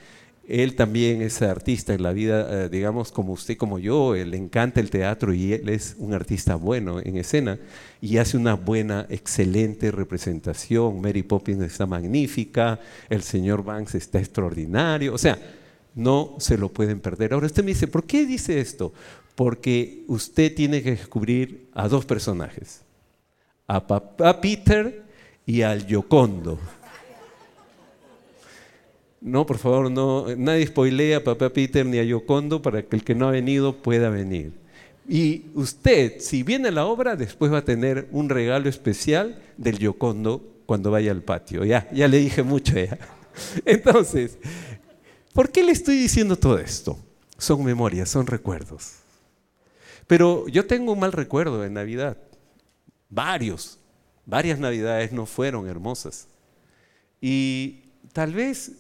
Él 0.46 0.76
también 0.76 1.22
es 1.22 1.42
artista 1.42 1.92
en 1.92 2.05
la 2.05 2.12
vida, 2.12 2.66
eh, 2.66 2.68
digamos, 2.68 3.11
como 3.11 3.33
usted, 3.33 3.57
como 3.57 3.81
yo, 3.81 4.14
él 4.14 4.31
le 4.31 4.37
encanta 4.37 4.79
el 4.79 4.90
teatro 4.90 5.35
y 5.35 5.55
él 5.55 5.68
es 5.68 5.96
un 5.98 6.14
artista 6.14 6.55
bueno 6.55 7.00
en 7.00 7.16
escena 7.16 7.59
y 8.00 8.18
hace 8.18 8.37
una 8.37 8.55
buena, 8.55 9.07
excelente 9.11 9.90
representación. 9.90 11.00
Mary 11.00 11.24
Poppins 11.24 11.62
está 11.62 11.85
magnífica, 11.85 12.79
el 13.11 13.22
señor 13.22 13.64
Banks 13.64 13.96
está 13.96 14.20
extraordinario, 14.20 15.14
o 15.14 15.18
sea, 15.18 15.37
no 15.96 16.37
se 16.38 16.56
lo 16.56 16.68
pueden 16.68 17.00
perder. 17.00 17.32
Ahora 17.32 17.46
usted 17.46 17.64
me 17.64 17.70
dice, 17.70 17.88
¿por 17.88 18.04
qué 18.04 18.24
dice 18.24 18.61
esto? 18.61 18.92
Porque 19.35 20.04
usted 20.06 20.54
tiene 20.54 20.82
que 20.82 20.90
descubrir 20.90 21.68
a 21.74 21.88
dos 21.88 22.04
personajes, 22.04 22.82
a 23.66 23.85
papá 23.85 24.40
Peter 24.40 25.04
y 25.44 25.62
al 25.62 25.87
Yocondo. 25.87 26.61
No, 29.20 29.46
por 29.46 29.59
favor, 29.59 29.90
no, 29.90 30.26
nadie 30.37 30.66
spoilea 30.66 31.18
a 31.18 31.24
papá 31.24 31.48
Peter 31.48 31.85
ni 31.85 31.98
a 31.98 32.04
Yocondo 32.04 32.62
para 32.62 32.82
que 32.82 32.94
el 32.94 33.02
que 33.02 33.14
no 33.14 33.26
ha 33.26 33.32
venido 33.32 33.82
pueda 33.82 34.11
venir. 34.11 34.52
Y 35.09 35.46
usted, 35.54 36.20
si 36.20 36.42
viene 36.42 36.68
a 36.68 36.72
la 36.72 36.87
obra, 36.87 37.16
después 37.16 37.52
va 37.52 37.59
a 37.59 37.64
tener 37.64 38.06
un 38.12 38.28
regalo 38.28 38.68
especial 38.68 39.40
del 39.56 39.78
Yocondo 39.78 40.44
cuando 40.66 40.90
vaya 40.90 41.11
al 41.12 41.22
patio. 41.22 41.64
Ya, 41.64 41.88
ya 41.90 42.06
le 42.06 42.18
dije 42.18 42.42
mucho 42.42 42.74
ya. 42.74 42.98
Entonces, 43.64 44.38
¿Por 45.37 45.53
qué 45.53 45.62
le 45.62 45.72
estoy 45.72 45.99
diciendo 45.99 46.38
todo 46.38 46.59
esto? 46.59 46.99
Son 47.37 47.62
memorias, 47.62 48.09
son 48.09 48.27
recuerdos. 48.27 48.94
Pero 50.07 50.49
yo 50.49 50.66
tengo 50.66 50.92
un 50.92 50.99
mal 50.99 51.12
recuerdo 51.12 51.61
de 51.61 51.68
Navidad. 51.68 52.16
Varios, 53.11 53.79
varias 54.25 54.59
Navidades 54.59 55.12
no 55.12 55.27
fueron 55.27 55.68
hermosas. 55.68 56.27
Y 57.20 57.83
tal 58.14 58.33
vez 58.33 58.72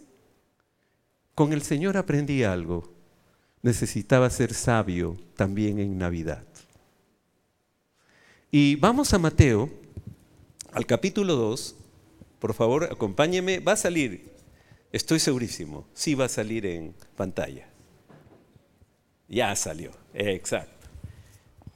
con 1.34 1.52
el 1.52 1.60
Señor 1.60 1.98
aprendí 1.98 2.42
algo. 2.42 2.90
Necesitaba 3.60 4.30
ser 4.30 4.54
sabio 4.54 5.18
también 5.36 5.78
en 5.78 5.98
Navidad. 5.98 6.42
Y 8.50 8.76
vamos 8.76 9.12
a 9.12 9.18
Mateo, 9.18 9.68
al 10.72 10.86
capítulo 10.86 11.36
2. 11.36 11.76
Por 12.38 12.54
favor, 12.54 12.84
acompáñeme. 12.84 13.58
Va 13.58 13.72
a 13.72 13.76
salir 13.76 14.35
Estoy 14.92 15.18
segurísimo, 15.18 15.86
sí 15.94 16.14
va 16.14 16.26
a 16.26 16.28
salir 16.28 16.66
en 16.66 16.94
pantalla. 17.16 17.68
Ya 19.28 19.54
salió, 19.56 19.90
exacto. 20.14 20.76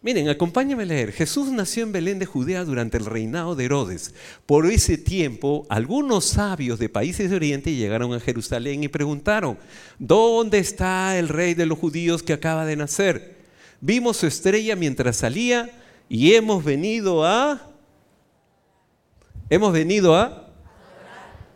Miren, 0.03 0.31
acompáñenme 0.31 0.85
a 0.85 0.87
leer. 0.87 1.13
Jesús 1.13 1.51
nació 1.51 1.83
en 1.83 1.93
Belén 1.93 2.19
de 2.19 2.25
Judea 2.25 2.65
durante 2.65 2.97
el 2.97 3.05
reinado 3.05 3.55
de 3.55 3.67
Herodes. 3.67 4.15
Por 4.47 4.65
ese 4.67 4.97
tiempo, 4.97 5.67
algunos 5.69 6.25
sabios 6.25 6.79
de 6.79 6.89
países 6.89 7.29
de 7.29 7.37
Oriente 7.37 7.75
llegaron 7.75 8.15
a 8.15 8.21
Jerusalén 8.21 8.83
y 8.83 8.89
preguntaron, 8.89 9.59
¿dónde 9.99 10.59
está 10.59 11.19
el 11.19 11.29
rey 11.29 11.53
de 11.53 11.67
los 11.67 11.79
judíos 11.79 12.23
que 12.23 12.33
acaba 12.33 12.65
de 12.65 12.77
nacer? 12.77 13.41
Vimos 13.83 14.17
su 14.17 14.27
estrella 14.27 14.75
mientras 14.75 15.17
salía 15.17 15.71
y 16.09 16.33
hemos 16.33 16.65
venido 16.65 17.27
a... 17.27 17.67
Hemos 19.51 19.73
venido 19.73 20.17
a 20.17 20.51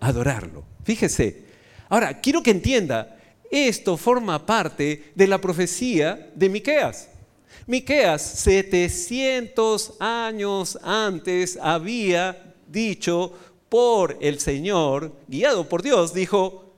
adorarlo. 0.00 0.73
Fíjese, 0.84 1.44
Ahora, 1.88 2.20
quiero 2.20 2.42
que 2.42 2.50
entienda, 2.50 3.16
esto 3.50 3.96
forma 3.96 4.44
parte 4.44 5.12
de 5.14 5.26
la 5.26 5.40
profecía 5.40 6.30
de 6.34 6.48
Miqueas. 6.48 7.08
Miqueas, 7.66 8.20
700 8.20 9.94
años 10.00 10.78
antes, 10.82 11.58
había 11.60 12.54
dicho 12.66 13.32
por 13.68 14.18
el 14.20 14.40
Señor, 14.40 15.12
guiado 15.28 15.68
por 15.68 15.82
Dios, 15.82 16.12
dijo, 16.12 16.74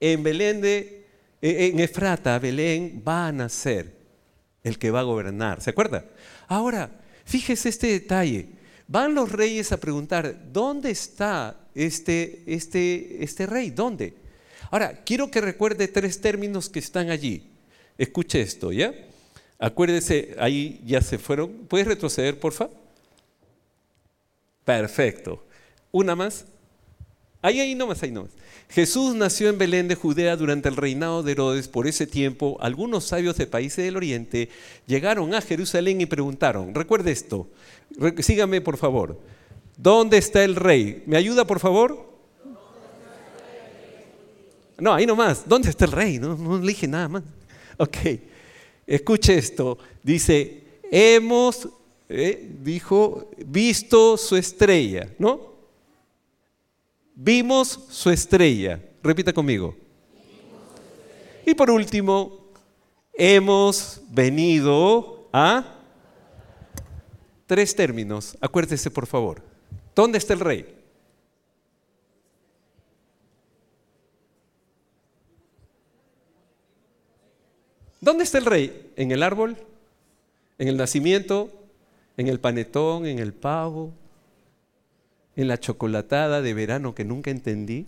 en 0.00 0.22
Belén 0.22 0.60
de, 0.60 1.06
eh, 1.42 1.70
en 1.72 1.80
Efrata, 1.80 2.38
Belén, 2.38 3.02
va 3.06 3.28
a 3.28 3.32
nacer 3.32 3.94
el 4.62 4.78
que 4.78 4.90
va 4.90 5.00
a 5.00 5.04
gobernar. 5.04 5.60
¿Se 5.60 5.70
acuerda? 5.70 6.04
Ahora, 6.48 6.90
fíjese 7.24 7.68
este 7.68 7.86
detalle. 7.88 8.48
Van 8.88 9.14
los 9.14 9.30
reyes 9.30 9.70
a 9.72 9.76
preguntar, 9.78 10.52
¿dónde 10.52 10.90
está 10.90 11.65
este, 11.76 12.42
este, 12.46 13.22
este 13.22 13.46
rey? 13.46 13.70
¿Dónde? 13.70 14.14
Ahora, 14.70 15.04
quiero 15.04 15.30
que 15.30 15.40
recuerde 15.40 15.86
tres 15.86 16.20
términos 16.20 16.68
que 16.68 16.80
están 16.80 17.10
allí. 17.10 17.50
Escuche 17.98 18.40
esto, 18.40 18.72
¿ya? 18.72 18.92
Acuérdese, 19.58 20.34
ahí 20.38 20.80
ya 20.84 21.00
se 21.00 21.18
fueron. 21.18 21.50
¿Puedes 21.68 21.86
retroceder, 21.86 22.38
por 22.40 22.52
favor? 22.52 22.74
Perfecto. 24.64 25.44
Una 25.92 26.16
más. 26.16 26.46
Ahí, 27.40 27.60
ahí 27.60 27.74
nomás, 27.74 28.02
ahí 28.02 28.10
nomás. 28.10 28.32
Jesús 28.68 29.14
nació 29.14 29.48
en 29.48 29.58
Belén 29.58 29.86
de 29.86 29.94
Judea 29.94 30.36
durante 30.36 30.68
el 30.68 30.76
reinado 30.76 31.22
de 31.22 31.32
Herodes. 31.32 31.68
Por 31.68 31.86
ese 31.86 32.06
tiempo, 32.06 32.56
algunos 32.60 33.04
sabios 33.04 33.36
de 33.36 33.46
países 33.46 33.84
del 33.84 33.96
oriente 33.96 34.48
llegaron 34.86 35.34
a 35.34 35.40
Jerusalén 35.40 36.00
y 36.00 36.06
preguntaron, 36.06 36.74
recuerde 36.74 37.12
esto, 37.12 37.48
sígame 38.18 38.60
por 38.60 38.76
favor, 38.76 39.20
¿dónde 39.76 40.18
está 40.18 40.44
el 40.44 40.56
rey? 40.56 41.02
¿Me 41.06 41.16
ayuda 41.16 41.44
por 41.46 41.60
favor? 41.60 42.06
No, 44.78 44.92
ahí 44.92 45.06
nomás, 45.06 45.48
¿dónde 45.48 45.70
está 45.70 45.86
el 45.86 45.92
rey? 45.92 46.18
No, 46.18 46.36
no 46.36 46.60
nada 46.88 47.08
más. 47.08 47.22
Ok, 47.78 47.96
escuche 48.86 49.36
esto, 49.36 49.78
dice, 50.02 50.80
hemos, 50.90 51.68
eh, 52.08 52.56
dijo, 52.62 53.30
visto 53.38 54.16
su 54.16 54.36
estrella, 54.36 55.08
¿no? 55.18 55.56
Vimos 57.14 57.80
su 57.88 58.10
estrella. 58.10 58.78
Repita 59.02 59.32
conmigo. 59.32 59.74
Y 61.46 61.54
por 61.54 61.70
último, 61.70 62.50
hemos 63.14 64.02
venido 64.10 65.28
a 65.32 65.80
tres 67.46 67.74
términos. 67.74 68.36
Acuérdese, 68.40 68.90
por 68.90 69.06
favor. 69.06 69.55
¿Dónde 69.96 70.18
está 70.18 70.34
el 70.34 70.40
rey? 70.40 70.64
¿Dónde 78.00 78.22
está 78.22 78.38
el 78.38 78.44
rey? 78.44 78.92
¿En 78.94 79.10
el 79.10 79.24
árbol? 79.24 79.56
¿En 80.58 80.68
el 80.68 80.76
nacimiento? 80.76 81.50
¿En 82.16 82.28
el 82.28 82.38
panetón? 82.38 83.06
¿En 83.06 83.18
el 83.18 83.32
pavo? 83.32 83.92
en 85.36 85.48
la 85.48 85.60
chocolatada 85.60 86.40
de 86.40 86.54
verano 86.54 86.94
que 86.94 87.04
nunca 87.04 87.30
entendí, 87.30 87.86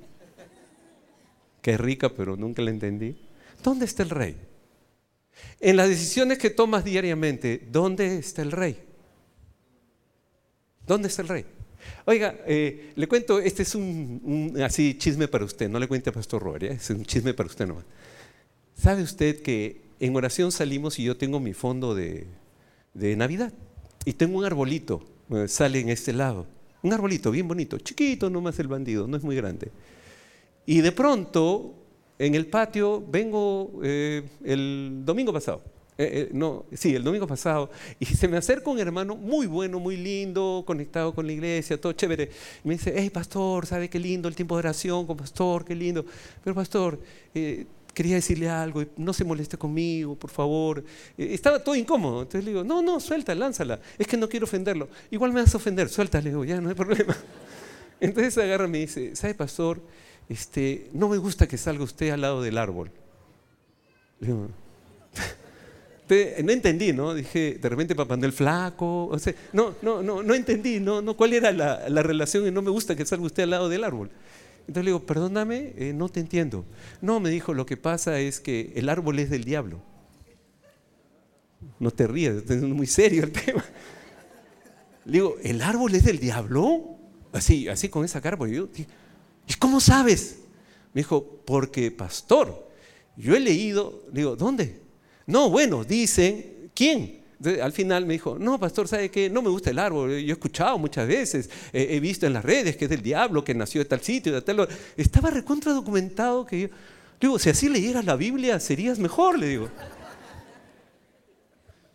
que 1.63 1.73
es 1.73 1.81
rica 1.81 2.11
pero 2.11 2.37
nunca 2.37 2.63
la 2.63 2.71
entendí. 2.71 3.17
¿Dónde 3.65 3.87
está 3.87 4.03
el 4.03 4.11
rey? 4.11 4.37
En 5.59 5.77
las 5.77 5.89
decisiones 5.89 6.39
que 6.39 6.51
tomas 6.51 6.85
diariamente, 6.85 7.67
¿dónde 7.73 8.19
está 8.19 8.43
el 8.43 8.53
rey? 8.53 8.79
¿Dónde 10.87 11.09
está 11.09 11.23
el 11.23 11.29
rey? 11.29 11.47
Oiga, 12.09 12.35
eh, 12.47 12.93
le 12.97 13.07
cuento, 13.07 13.39
este 13.39 13.65
es 13.65 13.75
un, 13.75 14.57
así 14.65 14.97
chisme 14.97 15.29
para 15.29 15.45
usted, 15.45 15.69
no 15.69 15.79
le 15.79 15.87
cuente 15.87 16.09
a 16.09 16.13
Pastor 16.15 16.43
Robert, 16.43 16.63
es 16.63 16.89
un 16.89 17.05
chisme 17.05 17.35
para 17.35 17.51
usted 17.51 17.67
nomás. 17.67 17.85
¿Sabe 18.75 19.03
usted 19.03 19.43
que 19.43 19.83
en 20.01 20.17
oración 20.17 20.51
salimos 20.51 20.99
y 20.99 21.03
yo 21.03 21.19
tengo 21.19 21.39
mi 21.39 21.53
fondo 21.53 21.95
de, 21.95 22.27
de 22.95 23.15
Navidad? 23.15 23.53
Y 24.07 24.15
tengo 24.15 24.39
un 24.39 24.47
arbolito, 24.47 25.03
eh, 25.29 25.49
sale 25.49 25.81
en 25.81 25.91
este 25.91 26.15
lado. 26.15 26.47
Un 26.81 26.95
arbolito 26.95 27.31
bien 27.31 27.47
bonito, 27.47 27.77
chiquito 27.77 28.31
nomás 28.31 28.59
el 28.59 28.69
bandido, 28.69 29.07
no 29.07 29.19
es 29.19 29.23
muy 29.23 29.37
grande. 29.37 29.71
Y 30.65 30.81
de 30.81 30.93
pronto, 30.93 31.75
en 32.19 32.35
el 32.35 32.47
patio, 32.47 33.05
vengo 33.07 33.81
eh, 33.83 34.23
el 34.45 35.03
domingo 35.05 35.31
pasado. 35.31 35.61
Eh, 36.01 36.11
eh, 36.13 36.29
no, 36.33 36.65
sí, 36.73 36.95
el 36.95 37.03
domingo 37.03 37.27
pasado, 37.27 37.71
y 37.99 38.07
se 38.07 38.29
me 38.29 38.37
acerca 38.37 38.71
un 38.71 38.79
hermano 38.79 39.17
muy 39.17 39.49
bueno, 39.49 39.81
muy 39.81 39.97
lindo, 39.97 40.63
conectado 40.65 41.13
con 41.13 41.27
la 41.27 41.33
iglesia, 41.33 41.81
todo 41.81 41.93
chévere. 41.93 42.31
Y 42.65 42.69
me 42.69 42.75
dice, 42.75 42.95
hey, 42.97 43.11
pastor, 43.11 43.67
¿sabe 43.67 43.91
qué 43.91 43.99
lindo 43.99 44.29
el 44.29 44.37
tiempo 44.37 44.55
de 44.55 44.61
oración 44.61 45.07
con 45.07 45.17
pastor? 45.17 45.65
Qué 45.65 45.75
lindo. 45.75 46.07
Pero, 46.45 46.55
pastor, 46.55 47.01
quería 47.99 48.15
decirle 48.15 48.49
algo, 48.49 48.85
no 48.97 49.13
se 49.13 49.25
moleste 49.25 49.59
conmigo, 49.59 50.15
por 50.15 50.31
favor. 50.31 50.85
Eh, 51.17 51.31
estaba 51.33 51.59
todo 51.59 51.75
incómodo. 51.75 52.23
Entonces 52.23 52.45
le 52.45 52.53
digo, 52.53 52.63
no, 52.63 52.81
no, 52.81 53.01
suelta, 53.01 53.35
lánzala. 53.35 53.81
Es 53.99 54.07
que 54.07 54.17
no 54.17 54.29
quiero 54.29 54.45
ofenderlo. 54.45 54.89
Igual 55.11 55.33
me 55.33 55.41
vas 55.43 55.53
a 55.53 55.57
ofender, 55.57 55.89
suelta, 55.89 56.21
le 56.21 56.31
digo, 56.31 56.45
ya 56.45 56.61
no 56.61 56.69
hay 56.69 56.77
problema. 56.77 57.17
Entonces 58.01 58.39
agarra 58.39 58.67
y 58.67 58.69
me 58.69 58.79
dice, 58.79 59.17
¿sabe, 59.17 59.35
pastor? 59.35 59.83
Este, 60.29 60.89
no 60.93 61.09
me 61.09 61.17
gusta 61.17 61.49
que 61.49 61.59
salga 61.59 61.83
usted 61.83 62.11
al 62.11 62.21
lado 62.21 62.41
del 62.41 62.57
árbol. 62.57 62.93
Le 64.21 64.29
digo, 64.29 64.49
no 66.09 66.53
entendí, 66.53 66.93
¿no? 66.93 67.15
Dije, 67.15 67.59
de 67.61 67.69
repente 67.69 67.95
papá 67.95 68.15
el 68.15 68.33
flaco, 68.33 69.15
no, 69.53 69.75
no, 69.83 70.03
no, 70.03 70.23
no 70.23 70.35
entendí, 70.35 70.81
no, 70.81 71.03
no, 71.03 71.17
cuál 71.17 71.35
era 71.35 71.53
la, 71.53 71.89
la 71.89 72.03
relación 72.03 72.47
y 72.47 72.51
no 72.51 72.63
me 72.63 72.71
gusta 72.71 72.97
que 72.97 73.05
salga 73.05 73.27
usted 73.27 73.43
al 73.43 73.51
lado 73.51 73.69
del 73.69 73.85
árbol. 73.85 74.11
Entonces 74.61 74.85
le 74.85 74.91
digo, 74.91 75.07
perdóname, 75.07 75.73
eh, 75.77 75.93
no 75.95 76.09
te 76.09 76.21
entiendo. 76.21 76.67
No, 77.01 77.21
me 77.21 77.31
dijo, 77.31 77.55
lo 77.55 77.65
que 77.65 77.77
pasa 77.77 78.21
es 78.21 78.39
que 78.39 78.73
el 78.77 78.89
árbol 78.91 79.19
es 79.19 79.31
del 79.31 79.45
diablo. 79.45 79.81
No 81.79 81.91
te 81.91 82.07
rías, 82.07 82.37
es 82.49 82.63
muy 82.63 82.87
serio 82.87 83.25
el 83.25 83.33
tema. 83.45 83.65
Le 85.07 85.13
digo, 85.13 85.37
¿el 85.43 85.63
árbol 85.63 85.95
es 85.95 86.05
del 86.05 86.19
diablo? 86.19 86.99
Así, 87.33 87.67
así 87.69 87.89
con 87.89 88.05
esa 88.05 88.21
cara. 88.21 88.37
Yo, 88.47 88.69
¿Y 89.47 89.55
cómo 89.55 89.81
sabes? 89.81 90.41
Me 90.93 91.01
dijo, 91.01 91.41
porque 91.47 91.91
pastor, 91.91 92.69
yo 93.17 93.35
he 93.35 93.41
leído, 93.41 94.05
le 94.13 94.21
digo, 94.21 94.37
¿dónde? 94.37 94.88
No, 95.29 95.51
bueno, 95.51 95.85
dicen, 95.85 96.71
¿quién? 96.75 97.19
al 97.63 97.73
final 97.73 98.07
me 98.07 98.15
dijo, 98.15 98.39
no, 98.39 98.59
pastor, 98.59 98.89
¿sabe 98.89 99.11
qué? 99.11 99.29
No 99.29 99.43
me 99.43 99.51
gusta 99.51 99.69
el 99.69 99.79
árbol. 99.79 100.11
Yo 100.11 100.31
he 100.31 100.33
escuchado 100.33 100.79
muchas 100.79 101.07
veces, 101.07 101.51
he 101.71 102.01
visto 102.01 102.27
en 102.27 102.33
las 102.33 102.43
redes 102.43 102.79
que 102.79 102.87
es 102.87 102.91
del 102.91 103.03
diablo, 103.03 103.45
que 103.45 103.55
nació 103.55 103.83
de 103.83 103.85
tal 103.85 104.01
sitio, 104.01 104.33
de 104.33 104.41
tal... 104.41 104.67
Estaba 104.97 105.29
recontra 105.29 105.75
documentado 105.75 106.47
que 106.47 106.63
yo... 106.63 106.69
Digo, 107.21 107.39
si 107.39 107.51
así 107.51 107.69
leyeras 107.69 108.07
la 108.07 108.17
Biblia, 108.17 108.59
serías 108.59 108.99
mejor, 108.99 109.39
le 109.39 109.49
digo. 109.49 109.69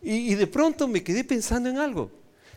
Y, 0.00 0.32
y 0.32 0.34
de 0.36 0.46
pronto 0.46 0.86
me 0.86 1.02
quedé 1.02 1.24
pensando 1.24 1.68
en 1.68 1.78
algo. 1.78 2.12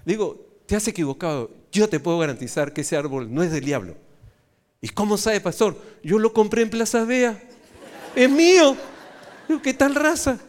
Digo, 0.06 0.46
te 0.68 0.76
has 0.76 0.88
equivocado. 0.88 1.50
Yo 1.72 1.90
te 1.90 2.00
puedo 2.00 2.20
garantizar 2.20 2.72
que 2.72 2.82
ese 2.82 2.96
árbol 2.96 3.34
no 3.34 3.42
es 3.42 3.52
del 3.52 3.66
diablo. 3.66 3.96
¿Y 4.80 4.90
cómo 4.90 5.18
sabe, 5.18 5.42
pastor? 5.42 5.76
Yo 6.04 6.20
lo 6.20 6.34
compré 6.34 6.62
en 6.62 6.70
Plaza 6.70 7.04
Vea. 7.04 7.42
Es 8.16 8.30
mío. 8.30 8.78
Digo, 9.48 9.60
¿qué 9.62 9.74
tal 9.74 9.96
raza? 9.96 10.40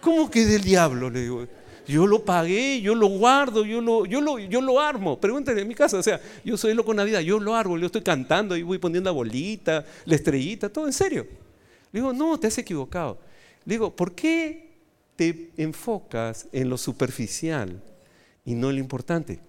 ¿Cómo 0.00 0.30
que 0.30 0.46
del 0.46 0.62
diablo? 0.62 1.10
Le 1.10 1.22
digo. 1.22 1.46
Yo 1.86 2.06
lo 2.06 2.24
pagué, 2.24 2.80
yo 2.80 2.94
lo 2.94 3.08
guardo, 3.08 3.64
yo 3.64 3.80
lo, 3.80 4.06
yo 4.06 4.20
lo, 4.20 4.38
yo 4.38 4.60
lo 4.60 4.78
armo. 4.78 5.20
Pregúntale 5.20 5.62
en 5.62 5.66
mi 5.68 5.74
casa, 5.74 5.98
o 5.98 6.02
sea, 6.02 6.20
yo 6.44 6.56
soy 6.56 6.72
loco 6.72 6.94
Navidad, 6.94 7.18
yo 7.20 7.40
lo 7.40 7.56
armo, 7.56 7.76
yo 7.78 7.86
estoy 7.86 8.02
cantando 8.02 8.56
y 8.56 8.62
voy 8.62 8.78
poniendo 8.78 9.10
la 9.10 9.12
bolita, 9.12 9.84
la 10.04 10.14
estrellita, 10.14 10.68
todo 10.68 10.86
en 10.86 10.92
serio. 10.92 11.26
Le 11.90 12.00
digo, 12.00 12.12
no, 12.12 12.38
te 12.38 12.46
has 12.46 12.58
equivocado. 12.58 13.18
Le 13.64 13.74
digo, 13.74 13.94
¿por 13.94 14.14
qué 14.14 14.70
te 15.16 15.50
enfocas 15.56 16.46
en 16.52 16.70
lo 16.70 16.78
superficial 16.78 17.82
y 18.44 18.54
no 18.54 18.70
en 18.70 18.76
lo 18.76 18.80
importante? 18.80 19.40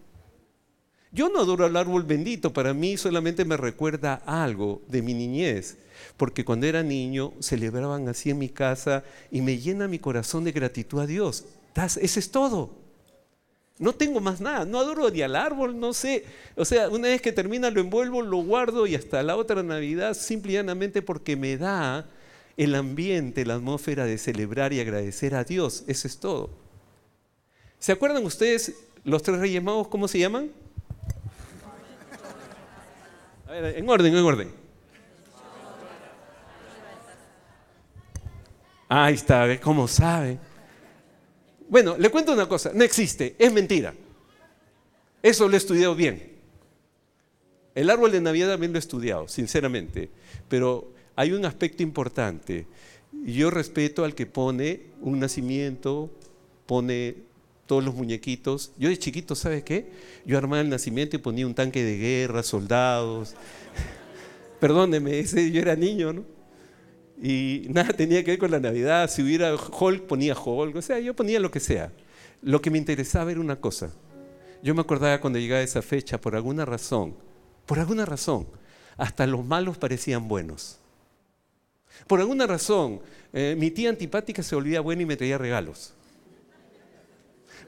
Yo 1.12 1.30
no 1.30 1.40
adoro 1.40 1.66
al 1.66 1.76
árbol 1.76 2.04
bendito, 2.04 2.54
para 2.54 2.74
mí 2.74 2.98
solamente 2.98 3.44
me 3.46 3.58
recuerda 3.58 4.22
algo 4.26 4.82
de 4.88 5.02
mi 5.02 5.14
niñez 5.14 5.78
porque 6.18 6.46
cuando 6.46 6.68
era 6.68 6.84
niño 6.84 7.34
celebraban 7.40 8.08
así 8.08 8.30
en 8.30 8.40
mi 8.40 8.50
casa 8.50 9.04
y 9.30 9.42
me 9.42 9.58
llena 9.58 9.88
mi 9.88 10.00
corazón 10.00 10.44
de 10.44 10.52
gratitud 10.52 11.00
a 11.00 11.08
Dios. 11.08 11.46
Ese 11.76 12.20
es 12.20 12.32
todo. 12.32 12.72
No 13.80 13.94
tengo 13.94 14.20
más 14.20 14.42
nada, 14.42 14.66
no 14.66 14.80
adoro 14.80 15.10
ni 15.10 15.22
al 15.24 15.36
árbol, 15.36 15.80
no 15.80 15.94
sé. 15.94 16.26
O 16.56 16.66
sea, 16.66 16.90
una 16.90 17.08
vez 17.08 17.22
que 17.22 17.32
termina 17.32 17.72
lo 17.72 17.82
envuelvo, 17.82 18.22
lo 18.22 18.38
guardo 18.38 18.86
y 18.86 18.96
hasta 18.96 19.24
la 19.24 19.36
otra 19.36 19.64
Navidad, 19.64 20.14
simple 20.14 20.52
y 20.52 20.56
llanamente 20.56 21.02
porque 21.02 21.36
me 21.36 21.58
da 21.58 22.08
el 22.58 22.76
ambiente, 22.76 23.46
la 23.46 23.56
atmósfera 23.56 24.06
de 24.06 24.20
celebrar 24.20 24.74
y 24.74 24.80
agradecer 24.80 25.34
a 25.34 25.44
Dios. 25.44 25.84
Eso 25.88 26.08
es 26.08 26.20
todo. 26.20 26.52
¿Se 27.80 27.92
acuerdan 27.92 28.24
ustedes 28.24 28.76
los 29.04 29.24
tres 29.24 29.40
reyes 29.40 29.64
magos, 29.64 29.88
cómo 29.88 30.08
se 30.08 30.20
llaman? 30.20 30.52
En 33.54 33.90
orden, 33.90 34.16
en 34.16 34.24
orden. 34.24 34.52
Ahí 38.88 39.14
está, 39.14 39.60
¿cómo 39.60 39.88
sabe? 39.88 40.38
Bueno, 41.68 41.98
le 41.98 42.10
cuento 42.10 42.32
una 42.32 42.48
cosa, 42.48 42.72
no 42.74 42.84
existe, 42.84 43.36
es 43.38 43.52
mentira. 43.52 43.94
Eso 45.22 45.48
lo 45.48 45.54
he 45.54 45.58
estudiado 45.58 45.96
bien. 45.96 46.32
El 47.76 47.90
árbol 47.90 48.12
de 48.12 48.22
Navidad 48.22 48.52
también 48.52 48.72
lo 48.72 48.78
he 48.78 48.80
estudiado, 48.80 49.28
sinceramente. 49.28 50.10
Pero 50.48 50.94
hay 51.16 51.32
un 51.34 51.46
aspecto 51.46 51.84
importante. 51.84 52.68
Yo 53.26 53.50
respeto 53.50 54.04
al 54.04 54.16
que 54.16 54.26
pone 54.26 54.82
un 55.02 55.20
nacimiento, 55.20 56.10
pone 56.66 57.16
todos 57.72 57.86
los 57.86 57.96
muñequitos. 57.96 58.74
Yo 58.78 58.90
de 58.90 59.00
chiquito, 59.00 59.34
¿sabe 59.34 59.64
qué? 59.64 59.90
Yo 60.26 60.38
armaba 60.38 60.60
el 60.60 60.68
nacimiento 60.68 61.16
y 61.16 61.20
ponía 61.20 61.48
un 61.48 61.56
tanque 61.56 61.82
de 61.86 61.98
guerra, 61.98 62.44
soldados. 62.44 63.34
Perdóneme, 64.60 65.20
ese, 65.20 65.50
yo 65.52 65.62
era 65.62 65.78
niño, 65.78 66.12
¿no? 66.12 66.26
Y 67.24 67.68
nada 67.70 67.94
tenía 67.94 68.26
que 68.26 68.32
ver 68.32 68.40
con 68.40 68.52
la 68.52 68.60
Navidad. 68.60 69.10
Si 69.10 69.24
hubiera 69.24 69.56
Hulk, 69.56 70.06
ponía 70.06 70.38
Hulk. 70.38 70.76
O 70.76 70.82
sea, 70.82 71.00
yo 71.00 71.16
ponía 71.16 71.40
lo 71.40 71.50
que 71.50 71.62
sea. 71.62 71.94
Lo 72.42 72.62
que 72.62 72.70
me 72.70 72.78
interesaba 72.78 73.32
era 73.32 73.40
una 73.40 73.56
cosa. 73.56 73.94
Yo 74.62 74.76
me 74.76 74.82
acordaba 74.82 75.22
cuando 75.22 75.40
llegaba 75.40 75.62
esa 75.62 75.82
fecha, 75.82 76.20
por 76.20 76.36
alguna 76.36 76.66
razón, 76.66 77.16
por 77.66 77.80
alguna 77.80 78.04
razón, 78.04 78.48
hasta 78.98 79.26
los 79.28 79.46
malos 79.46 79.78
parecían 79.78 80.28
buenos. 80.28 80.78
Por 82.06 82.20
alguna 82.20 82.48
razón, 82.48 83.00
eh, 83.32 83.56
mi 83.58 83.72
tía 83.72 83.90
antipática 83.92 84.44
se 84.44 84.56
volvía 84.56 84.82
buena 84.82 85.04
y 85.04 85.06
me 85.06 85.16
traía 85.16 85.38
regalos. 85.38 85.94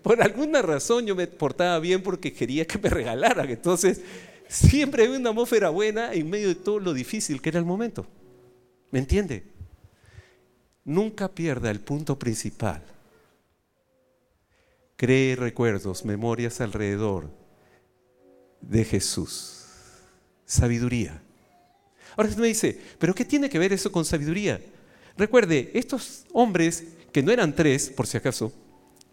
Por 0.04 0.22
alguna 0.22 0.62
razón 0.62 1.06
yo 1.06 1.16
me 1.16 1.28
portaba 1.28 1.80
bien 1.80 2.04
porque 2.04 2.34
quería 2.34 2.68
que 2.68 2.78
me 2.78 2.89
regalaran. 2.89 3.50
Entonces, 3.50 4.02
siempre 4.50 5.06
había 5.06 5.18
una 5.18 5.30
atmósfera 5.30 5.70
buena 5.70 6.13
en 6.13 6.30
medio 6.30 6.50
de 6.50 6.56
todo 6.56 6.80
lo 6.80 6.94
difícil 6.94 7.42
que 7.42 7.50
era 7.50 7.60
el 7.60 7.66
momento. 7.66 8.06
¿Me 8.92 9.00
entiende? 9.00 9.44
Nunca 10.84 11.30
pierda 11.30 11.72
el 11.72 11.80
punto 11.80 12.20
principal. 12.20 12.84
Cree 14.98 15.38
recuerdos, 15.38 16.04
memorias 16.04 16.60
alrededor 16.60 17.30
de 18.60 18.84
Jesús. 18.84 19.66
Sabiduría. 20.46 21.22
Ahora 22.18 22.30
usted 22.30 22.42
me 22.42 22.48
dice, 22.48 22.80
¿pero 23.00 23.16
qué 23.16 23.24
tiene 23.24 23.50
que 23.50 23.58
ver 23.58 23.72
eso 23.72 23.92
con 23.92 24.04
sabiduría? 24.04 24.62
Recuerde, 25.18 25.72
estos 25.74 26.26
hombres, 26.34 26.84
que 27.13 27.24
no 27.24 27.32
eran 27.32 27.56
tres, 27.56 27.89
por 27.89 28.06
si 28.06 28.18
acaso, 28.18 28.52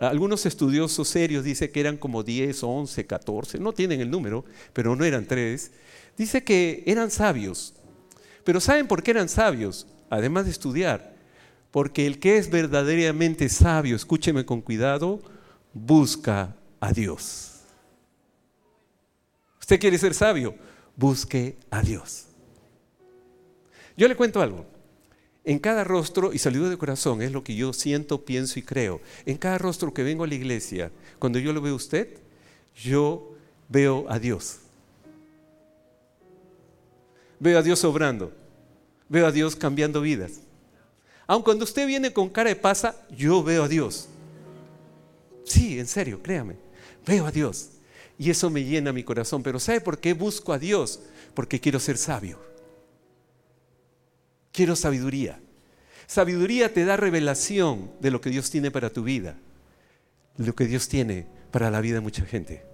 algunos 0.00 0.46
estudiosos 0.46 1.08
serios 1.08 1.44
dicen 1.44 1.70
que 1.70 1.80
eran 1.80 1.98
como 1.98 2.22
10, 2.22 2.62
11, 2.62 3.06
14, 3.06 3.58
no 3.58 3.72
tienen 3.72 4.00
el 4.00 4.10
número, 4.10 4.46
pero 4.72 4.96
no 4.96 5.04
eran 5.04 5.26
tres, 5.26 5.72
dice 6.16 6.42
que 6.42 6.82
eran 6.86 7.10
sabios. 7.10 7.74
Pero 8.44 8.60
¿saben 8.60 8.88
por 8.88 9.02
qué 9.02 9.10
eran 9.10 9.28
sabios? 9.28 9.86
Además 10.08 10.46
de 10.46 10.52
estudiar. 10.52 11.14
Porque 11.70 12.06
el 12.06 12.18
que 12.18 12.38
es 12.38 12.50
verdaderamente 12.50 13.48
sabio, 13.48 13.94
escúcheme 13.94 14.44
con 14.44 14.62
cuidado, 14.62 15.20
busca 15.72 16.56
a 16.80 16.92
Dios. 16.92 17.60
¿Usted 19.60 19.78
quiere 19.78 19.98
ser 19.98 20.14
sabio? 20.14 20.54
Busque 20.96 21.58
a 21.70 21.82
Dios. 21.82 22.26
Yo 23.96 24.08
le 24.08 24.16
cuento 24.16 24.40
algo. 24.40 24.79
En 25.50 25.58
cada 25.58 25.82
rostro, 25.82 26.32
y 26.32 26.38
saludo 26.38 26.70
de 26.70 26.78
corazón, 26.78 27.22
es 27.22 27.32
lo 27.32 27.42
que 27.42 27.56
yo 27.56 27.72
siento, 27.72 28.24
pienso 28.24 28.60
y 28.60 28.62
creo. 28.62 29.00
En 29.26 29.36
cada 29.36 29.58
rostro 29.58 29.92
que 29.92 30.04
vengo 30.04 30.22
a 30.22 30.28
la 30.28 30.36
iglesia, 30.36 30.92
cuando 31.18 31.40
yo 31.40 31.52
lo 31.52 31.60
veo 31.60 31.72
a 31.72 31.76
usted, 31.76 32.06
yo 32.76 33.34
veo 33.68 34.06
a 34.08 34.20
Dios. 34.20 34.58
Veo 37.40 37.58
a 37.58 37.62
Dios 37.62 37.82
obrando. 37.82 38.32
Veo 39.08 39.26
a 39.26 39.32
Dios 39.32 39.56
cambiando 39.56 40.00
vidas. 40.00 40.34
Aun 41.26 41.42
cuando 41.42 41.64
usted 41.64 41.84
viene 41.84 42.12
con 42.12 42.28
cara 42.28 42.50
de 42.50 42.54
pasa, 42.54 42.94
yo 43.10 43.42
veo 43.42 43.64
a 43.64 43.68
Dios. 43.68 44.06
Sí, 45.44 45.80
en 45.80 45.88
serio, 45.88 46.22
créame. 46.22 46.54
Veo 47.04 47.26
a 47.26 47.32
Dios. 47.32 47.70
Y 48.16 48.30
eso 48.30 48.50
me 48.50 48.62
llena 48.62 48.92
mi 48.92 49.02
corazón. 49.02 49.42
Pero 49.42 49.58
¿sabe 49.58 49.80
por 49.80 49.98
qué 49.98 50.12
busco 50.12 50.52
a 50.52 50.60
Dios? 50.60 51.00
Porque 51.34 51.58
quiero 51.58 51.80
ser 51.80 51.98
sabio. 51.98 52.49
Quiero 54.52 54.76
sabiduría. 54.76 55.40
Sabiduría 56.06 56.72
te 56.72 56.84
da 56.84 56.96
revelación 56.96 57.90
de 58.00 58.10
lo 58.10 58.20
que 58.20 58.30
Dios 58.30 58.50
tiene 58.50 58.70
para 58.70 58.90
tu 58.90 59.04
vida, 59.04 59.36
lo 60.36 60.54
que 60.54 60.66
Dios 60.66 60.88
tiene 60.88 61.26
para 61.52 61.70
la 61.70 61.80
vida 61.80 61.94
de 61.94 62.00
mucha 62.00 62.24
gente. 62.24 62.64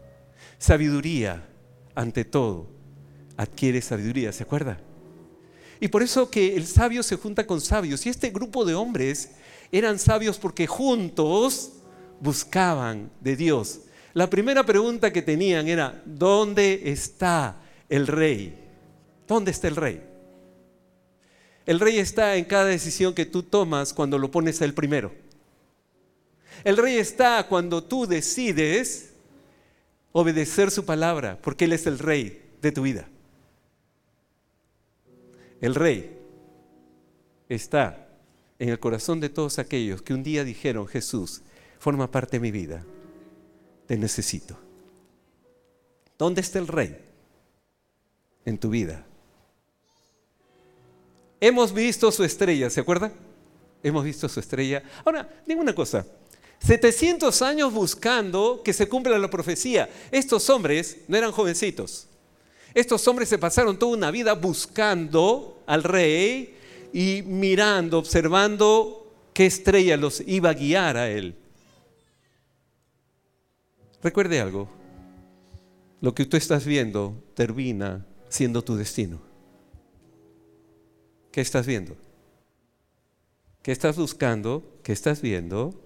Sabiduría, 0.58 1.46
ante 1.94 2.24
todo, 2.24 2.68
adquiere 3.36 3.82
sabiduría, 3.82 4.32
¿se 4.32 4.42
acuerda? 4.42 4.78
Y 5.80 5.88
por 5.88 6.02
eso 6.02 6.30
que 6.30 6.56
el 6.56 6.66
sabio 6.66 7.02
se 7.02 7.16
junta 7.16 7.46
con 7.46 7.60
sabios. 7.60 8.06
Y 8.06 8.08
este 8.08 8.30
grupo 8.30 8.64
de 8.64 8.74
hombres 8.74 9.32
eran 9.70 9.98
sabios 9.98 10.38
porque 10.38 10.66
juntos 10.66 11.72
buscaban 12.20 13.10
de 13.20 13.36
Dios. 13.36 13.80
La 14.14 14.30
primera 14.30 14.64
pregunta 14.64 15.12
que 15.12 15.20
tenían 15.20 15.68
era, 15.68 16.02
¿dónde 16.06 16.82
está 16.90 17.60
el 17.90 18.06
rey? 18.06 18.58
¿Dónde 19.28 19.50
está 19.50 19.68
el 19.68 19.76
rey? 19.76 20.00
El 21.66 21.80
rey 21.80 21.98
está 21.98 22.36
en 22.36 22.44
cada 22.44 22.66
decisión 22.66 23.12
que 23.12 23.26
tú 23.26 23.42
tomas 23.42 23.92
cuando 23.92 24.18
lo 24.18 24.30
pones 24.30 24.60
él 24.62 24.72
primero. 24.72 25.12
El 26.64 26.76
rey 26.76 26.96
está 26.96 27.46
cuando 27.48 27.82
tú 27.84 28.06
decides 28.06 29.12
obedecer 30.12 30.70
su 30.70 30.84
palabra, 30.84 31.38
porque 31.42 31.66
Él 31.66 31.72
es 31.72 31.86
el 31.86 31.98
rey 31.98 32.42
de 32.62 32.72
tu 32.72 32.82
vida. 32.82 33.08
El 35.60 35.74
rey 35.74 36.18
está 37.48 38.08
en 38.58 38.70
el 38.70 38.78
corazón 38.78 39.20
de 39.20 39.28
todos 39.28 39.58
aquellos 39.58 40.02
que 40.02 40.14
un 40.14 40.22
día 40.22 40.42
dijeron, 40.42 40.86
Jesús, 40.86 41.42
forma 41.78 42.10
parte 42.10 42.36
de 42.36 42.40
mi 42.40 42.50
vida, 42.50 42.84
te 43.86 43.96
necesito. 43.96 44.58
¿Dónde 46.18 46.40
está 46.40 46.58
el 46.58 46.66
rey 46.66 46.96
en 48.44 48.58
tu 48.58 48.70
vida? 48.70 49.05
Hemos 51.46 51.72
visto 51.72 52.10
su 52.10 52.24
estrella, 52.24 52.68
¿se 52.68 52.80
acuerdan? 52.80 53.12
Hemos 53.80 54.02
visto 54.02 54.28
su 54.28 54.40
estrella. 54.40 54.82
Ahora, 55.04 55.28
digo 55.46 55.60
una 55.60 55.76
cosa. 55.76 56.04
700 56.58 57.40
años 57.40 57.72
buscando 57.72 58.62
que 58.64 58.72
se 58.72 58.88
cumpla 58.88 59.16
la 59.16 59.30
profecía. 59.30 59.88
Estos 60.10 60.50
hombres 60.50 60.96
no 61.06 61.16
eran 61.16 61.30
jovencitos. 61.30 62.08
Estos 62.74 63.06
hombres 63.06 63.28
se 63.28 63.38
pasaron 63.38 63.78
toda 63.78 63.96
una 63.96 64.10
vida 64.10 64.32
buscando 64.32 65.62
al 65.66 65.84
rey 65.84 66.56
y 66.92 67.22
mirando, 67.24 68.00
observando 68.00 69.14
qué 69.32 69.46
estrella 69.46 69.96
los 69.96 70.24
iba 70.26 70.50
a 70.50 70.54
guiar 70.54 70.96
a 70.96 71.08
él. 71.08 71.36
Recuerde 74.02 74.40
algo, 74.40 74.68
lo 76.00 76.12
que 76.12 76.26
tú 76.26 76.36
estás 76.36 76.66
viendo 76.66 77.14
termina 77.34 78.04
siendo 78.28 78.64
tu 78.64 78.74
destino. 78.74 79.25
¿Qué 81.36 81.42
estás 81.42 81.66
viendo? 81.66 81.94
¿Qué 83.62 83.70
estás 83.70 83.98
buscando? 83.98 84.80
¿Qué 84.82 84.94
estás 84.94 85.20
viendo? 85.20 85.78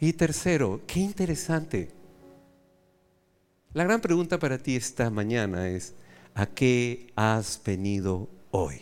Y 0.00 0.14
tercero, 0.14 0.80
qué 0.88 0.98
interesante. 0.98 1.92
La 3.74 3.84
gran 3.84 4.00
pregunta 4.00 4.40
para 4.40 4.58
ti 4.58 4.74
esta 4.74 5.08
mañana 5.08 5.68
es, 5.68 5.94
¿a 6.34 6.46
qué 6.46 7.12
has 7.14 7.62
venido 7.64 8.28
hoy? 8.50 8.80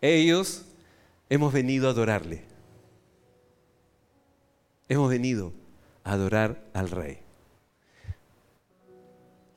Ellos 0.00 0.64
hemos 1.28 1.52
venido 1.52 1.88
a 1.88 1.90
adorarle. 1.90 2.42
Hemos 4.88 5.10
venido 5.10 5.52
a 6.04 6.12
adorar 6.12 6.64
al 6.72 6.88
Rey. 6.88 7.18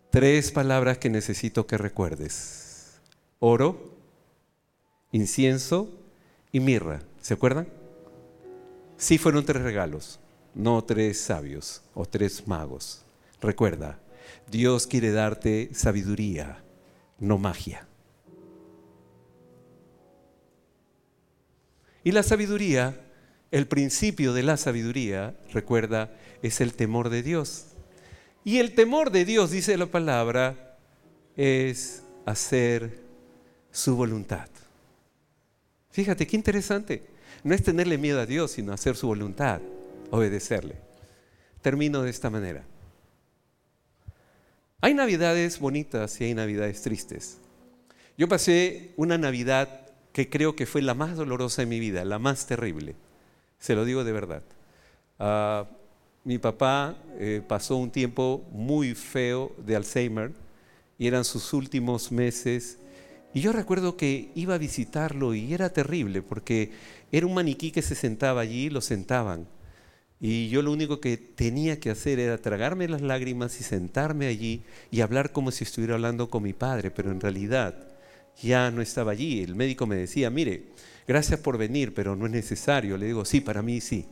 Tres 0.09 0.51
palabras 0.51 0.97
que 0.97 1.09
necesito 1.09 1.65
que 1.65 1.77
recuerdes 1.77 2.64
oro, 3.39 3.97
incienso 5.11 5.89
y 6.51 6.59
mirra. 6.59 7.01
¿Se 7.21 7.33
acuerdan? 7.33 7.67
Sí 8.97 9.17
fueron 9.17 9.45
tres 9.45 9.61
regalos, 9.61 10.19
no 10.53 10.83
tres 10.83 11.19
sabios 11.19 11.81
o 11.93 12.05
tres 12.05 12.47
magos. 12.47 13.03
Recuerda, 13.41 13.99
Dios 14.49 14.87
quiere 14.87 15.11
darte 15.11 15.69
sabiduría, 15.73 16.63
no 17.19 17.37
magia. 17.37 17.87
Y 22.03 22.11
la 22.11 22.23
sabiduría, 22.23 23.01
el 23.51 23.67
principio 23.67 24.33
de 24.33 24.43
la 24.43 24.57
sabiduría, 24.57 25.35
recuerda, 25.51 26.15
es 26.41 26.61
el 26.61 26.73
temor 26.75 27.09
de 27.09 27.23
Dios. 27.23 27.67
Y 28.43 28.59
el 28.59 28.75
temor 28.75 29.09
de 29.11 29.25
Dios, 29.25 29.49
dice 29.49 29.75
la 29.75 29.87
palabra, 29.87 30.77
es 31.35 32.03
hacer 32.25 33.04
su 33.75 33.97
voluntad. 33.97 34.47
Fíjate, 35.91 36.25
qué 36.25 36.37
interesante. 36.37 37.03
No 37.43 37.53
es 37.53 37.61
tenerle 37.61 37.97
miedo 37.97 38.21
a 38.21 38.25
Dios, 38.25 38.51
sino 38.51 38.71
hacer 38.71 38.95
su 38.95 39.07
voluntad, 39.07 39.59
obedecerle. 40.11 40.77
Termino 41.61 42.01
de 42.01 42.09
esta 42.09 42.29
manera. 42.29 42.63
Hay 44.79 44.93
navidades 44.93 45.59
bonitas 45.59 46.19
y 46.21 46.23
hay 46.23 46.33
navidades 46.33 46.81
tristes. 46.83 47.39
Yo 48.17 48.29
pasé 48.29 48.93
una 48.95 49.17
navidad 49.17 49.91
que 50.13 50.29
creo 50.29 50.55
que 50.55 50.65
fue 50.65 50.81
la 50.81 50.93
más 50.93 51.17
dolorosa 51.17 51.61
de 51.61 51.65
mi 51.65 51.81
vida, 51.81 52.05
la 52.05 52.17
más 52.17 52.47
terrible. 52.47 52.95
Se 53.59 53.75
lo 53.75 53.83
digo 53.83 54.05
de 54.05 54.11
verdad. 54.13 54.43
Ah, 55.19 55.65
mi 56.23 56.37
papá 56.37 56.95
eh, 57.19 57.41
pasó 57.45 57.75
un 57.75 57.91
tiempo 57.91 58.45
muy 58.51 58.95
feo 58.95 59.53
de 59.57 59.75
Alzheimer 59.75 60.31
y 60.97 61.07
eran 61.07 61.25
sus 61.25 61.51
últimos 61.51 62.11
meses 62.11 62.79
Y 63.35 63.41
yo 63.41 63.51
recuerdo 63.51 63.97
que 63.97 64.31
iba 64.33 64.55
a 64.55 64.57
visitarlo 64.57 65.35
y 65.35 65.53
era 65.53 65.69
terrible 65.69 66.21
porque 66.21 66.71
era 67.11 67.25
un 67.25 67.33
maniquí 67.33 67.69
que 67.69 67.81
se 67.81 67.93
sentaba 67.93 68.39
allí, 68.39 68.69
lo 68.69 68.79
sentaban. 68.79 69.45
Y 70.21 70.47
yo 70.47 70.61
lo 70.61 70.71
único 70.71 71.01
que 71.01 71.17
tenía 71.17 71.77
que 71.77 71.89
hacer 71.89 72.17
era 72.17 72.37
tragarme 72.37 72.87
las 72.87 73.01
lágrimas 73.01 73.59
y 73.59 73.65
sentarme 73.65 74.27
allí 74.27 74.63
y 74.89 75.01
hablar 75.01 75.33
como 75.33 75.51
si 75.51 75.65
estuviera 75.65 75.95
hablando 75.95 76.29
con 76.29 76.43
mi 76.43 76.53
padre, 76.53 76.91
pero 76.91 77.11
en 77.11 77.19
realidad 77.19 77.75
ya 78.41 78.71
no 78.71 78.81
estaba 78.81 79.11
allí. 79.11 79.41
El 79.41 79.55
médico 79.55 79.85
me 79.85 79.97
decía, 79.97 80.29
mire, 80.29 80.67
gracias 81.05 81.41
por 81.41 81.57
venir, 81.57 81.93
pero 81.93 82.15
no 82.15 82.27
es 82.27 82.31
necesario. 82.31 82.97
Le 82.97 83.07
digo, 83.07 83.25
sí, 83.25 83.41
para 83.41 83.61
mí 83.61 83.81
sí. 83.81 84.05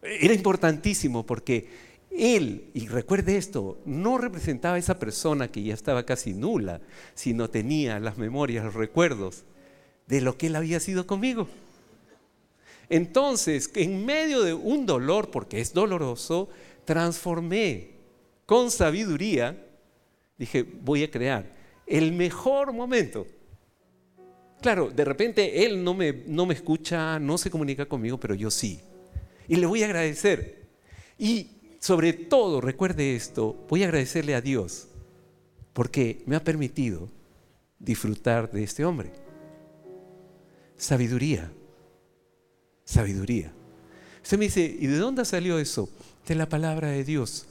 Era 0.00 0.32
importantísimo 0.32 1.26
porque 1.26 1.91
él, 2.16 2.70
y 2.74 2.88
recuerde 2.88 3.36
esto, 3.36 3.80
no 3.84 4.18
representaba 4.18 4.76
a 4.76 4.78
esa 4.78 4.98
persona 4.98 5.48
que 5.48 5.62
ya 5.62 5.74
estaba 5.74 6.04
casi 6.04 6.34
nula, 6.34 6.80
sino 7.14 7.48
tenía 7.48 7.98
las 8.00 8.18
memorias, 8.18 8.64
los 8.64 8.74
recuerdos 8.74 9.44
de 10.06 10.20
lo 10.20 10.36
que 10.36 10.48
él 10.48 10.56
había 10.56 10.80
sido 10.80 11.06
conmigo. 11.06 11.48
Entonces, 12.88 13.70
en 13.74 14.04
medio 14.04 14.42
de 14.42 14.52
un 14.52 14.84
dolor, 14.84 15.30
porque 15.30 15.60
es 15.60 15.72
doloroso, 15.72 16.50
transformé 16.84 17.92
con 18.44 18.70
sabiduría, 18.70 19.66
dije, 20.36 20.62
voy 20.62 21.04
a 21.04 21.10
crear 21.10 21.46
el 21.86 22.12
mejor 22.12 22.72
momento. 22.72 23.26
Claro, 24.60 24.90
de 24.90 25.04
repente 25.04 25.64
él 25.64 25.82
no 25.82 25.94
me, 25.94 26.12
no 26.26 26.46
me 26.46 26.54
escucha, 26.54 27.18
no 27.18 27.38
se 27.38 27.50
comunica 27.50 27.86
conmigo, 27.86 28.18
pero 28.18 28.34
yo 28.34 28.50
sí. 28.50 28.80
Y 29.48 29.56
le 29.56 29.66
voy 29.66 29.82
a 29.82 29.86
agradecer. 29.86 30.68
Y 31.18 31.61
sobre 31.82 32.12
todo, 32.12 32.60
recuerde 32.60 33.16
esto, 33.16 33.56
voy 33.68 33.82
a 33.82 33.86
agradecerle 33.86 34.36
a 34.36 34.40
Dios 34.40 34.86
porque 35.72 36.22
me 36.26 36.36
ha 36.36 36.44
permitido 36.44 37.08
disfrutar 37.80 38.52
de 38.52 38.62
este 38.62 38.84
hombre. 38.84 39.10
Sabiduría, 40.76 41.50
sabiduría. 42.84 43.52
Usted 44.22 44.38
me 44.38 44.44
dice, 44.44 44.60
¿y 44.60 44.86
de 44.86 44.96
dónde 44.96 45.24
salió 45.24 45.58
eso? 45.58 45.88
De 46.24 46.36
la 46.36 46.48
palabra 46.48 46.86
de 46.86 47.02
Dios. 47.02 47.46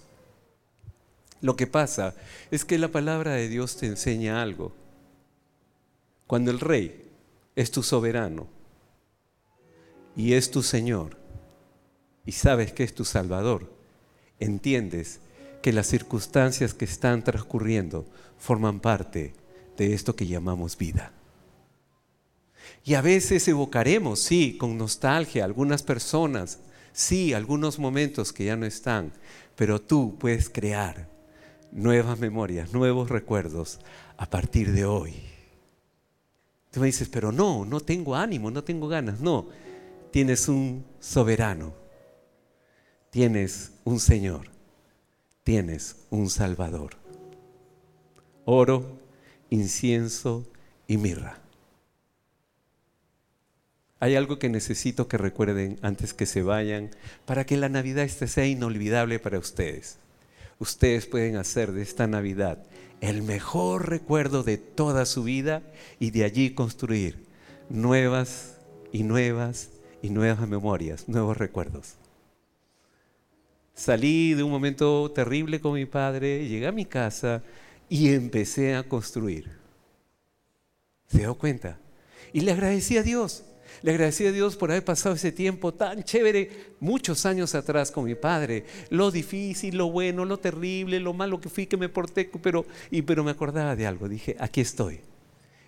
Lo 1.42 1.58
que 1.58 1.68
pasa 1.68 2.16
es 2.52 2.64
que 2.64 2.78
la 2.78 2.88
palabra 2.88 3.34
de 3.34 3.50
Dios 3.50 3.76
te 3.76 3.88
enseña 3.88 4.42
algo. 4.42 4.72
Cuando 6.26 6.52
el 6.52 6.62
rey 6.62 7.12
es 7.54 7.70
tu 7.70 7.84
soberano 7.84 8.48
y 10.16 10.36
es 10.36 10.52
tu 10.52 10.64
Señor 10.64 11.18
y 12.26 12.32
sabes 12.32 12.72
que 12.72 12.86
es 12.86 12.96
tu 12.96 13.04
Salvador, 13.04 13.81
entiendes 14.42 15.22
que 15.62 15.72
las 15.72 15.88
circunstancias 15.88 16.74
que 16.74 16.86
están 16.86 17.24
transcurriendo 17.24 18.06
forman 18.38 18.80
parte 18.80 19.34
de 19.78 19.94
esto 19.94 20.16
que 20.16 20.28
llamamos 20.28 20.78
vida. 20.78 21.14
Y 22.84 22.96
a 22.96 23.02
veces 23.02 23.48
evocaremos, 23.48 24.20
sí, 24.20 24.58
con 24.58 24.78
nostalgia, 24.78 25.46
algunas 25.46 25.84
personas, 25.84 26.60
sí, 26.94 27.34
algunos 27.34 27.80
momentos 27.80 28.34
que 28.34 28.46
ya 28.46 28.56
no 28.56 28.66
están, 28.66 29.14
pero 29.56 29.80
tú 29.80 30.18
puedes 30.20 30.50
crear 30.50 31.08
nuevas 31.72 32.20
memorias, 32.20 32.74
nuevos 32.74 33.10
recuerdos 33.10 33.80
a 34.18 34.30
partir 34.30 34.72
de 34.72 34.86
hoy. 34.86 35.14
Tú 36.72 36.80
me 36.80 36.88
dices, 36.88 37.10
pero 37.10 37.32
no, 37.32 37.66
no 37.66 37.82
tengo 37.82 38.16
ánimo, 38.16 38.50
no 38.50 38.64
tengo 38.64 38.88
ganas. 38.88 39.20
No, 39.20 39.50
tienes 40.12 40.48
un 40.48 40.86
soberano 41.00 41.81
tienes 43.12 43.74
un 43.84 44.00
Señor, 44.00 44.48
tienes 45.44 45.98
un 46.10 46.30
Salvador. 46.30 46.96
Oro, 48.46 49.00
incienso 49.50 50.48
y 50.88 50.98
mirra. 50.98 51.38
Hay 54.00 54.16
algo 54.16 54.40
que 54.40 54.50
necesito 54.50 55.08
que 55.08 55.18
recuerden 55.18 55.78
antes 55.84 56.16
que 56.16 56.26
se 56.26 56.42
vayan 56.42 56.90
para 57.26 57.46
que 57.46 57.58
la 57.58 57.70
Navidad 57.70 58.06
este 58.06 58.28
sea 58.28 58.48
inolvidable 58.48 59.20
para 59.20 59.38
ustedes. 59.38 59.98
Ustedes 60.58 61.06
pueden 61.06 61.36
hacer 61.36 61.72
de 61.74 61.84
esta 61.84 62.08
Navidad 62.08 62.64
el 63.02 63.24
mejor 63.24 63.90
recuerdo 63.90 64.44
de 64.44 64.58
toda 64.58 65.06
su 65.06 65.24
vida 65.24 65.62
y 66.00 66.12
de 66.12 66.24
allí 66.24 66.52
construir 66.56 67.26
nuevas 67.70 68.58
y 68.92 69.04
nuevas 69.04 69.70
y 70.02 70.10
nuevas 70.10 70.48
memorias, 70.48 71.10
nuevos 71.10 71.38
recuerdos. 71.38 71.96
Salí 73.74 74.34
de 74.34 74.44
un 74.44 74.52
momento 74.52 75.12
terrible 75.12 75.60
con 75.60 75.74
mi 75.74 75.86
padre, 75.86 76.48
llegué 76.48 76.68
a 76.68 76.72
mi 76.72 76.86
casa 76.86 77.42
y 77.90 78.10
empecé 78.10 78.76
a 78.76 78.84
construir. 78.84 79.50
¿Se 81.08 81.20
dio 81.20 81.36
cuenta? 81.36 81.78
Y 82.34 82.42
le 82.42 82.52
agradecí 82.52 82.98
a 82.98 83.04
Dios. 83.04 83.44
Le 83.82 83.92
agradecí 83.92 84.26
a 84.28 84.32
Dios 84.32 84.56
por 84.56 84.70
haber 84.72 84.86
pasado 84.86 85.16
ese 85.16 85.32
tiempo 85.32 85.74
tan 85.74 86.04
chévere 86.04 86.76
muchos 86.80 87.26
años 87.26 87.56
atrás 87.56 87.90
con 87.92 88.06
mi 88.06 88.16
padre. 88.16 88.66
Lo 88.90 89.10
difícil, 89.10 89.78
lo 89.78 89.90
bueno, 89.90 90.26
lo 90.26 90.38
terrible, 90.38 91.00
lo 91.00 91.14
malo 91.14 91.42
que 91.42 91.50
fui, 91.50 91.66
que 91.66 91.78
me 91.78 91.90
porté, 91.90 92.30
pero, 92.42 92.66
y, 92.92 93.02
pero 93.02 93.24
me 93.24 93.32
acordaba 93.32 93.76
de 93.76 93.88
algo. 93.88 94.08
Dije, 94.08 94.36
aquí 94.40 94.62
estoy. 94.62 95.00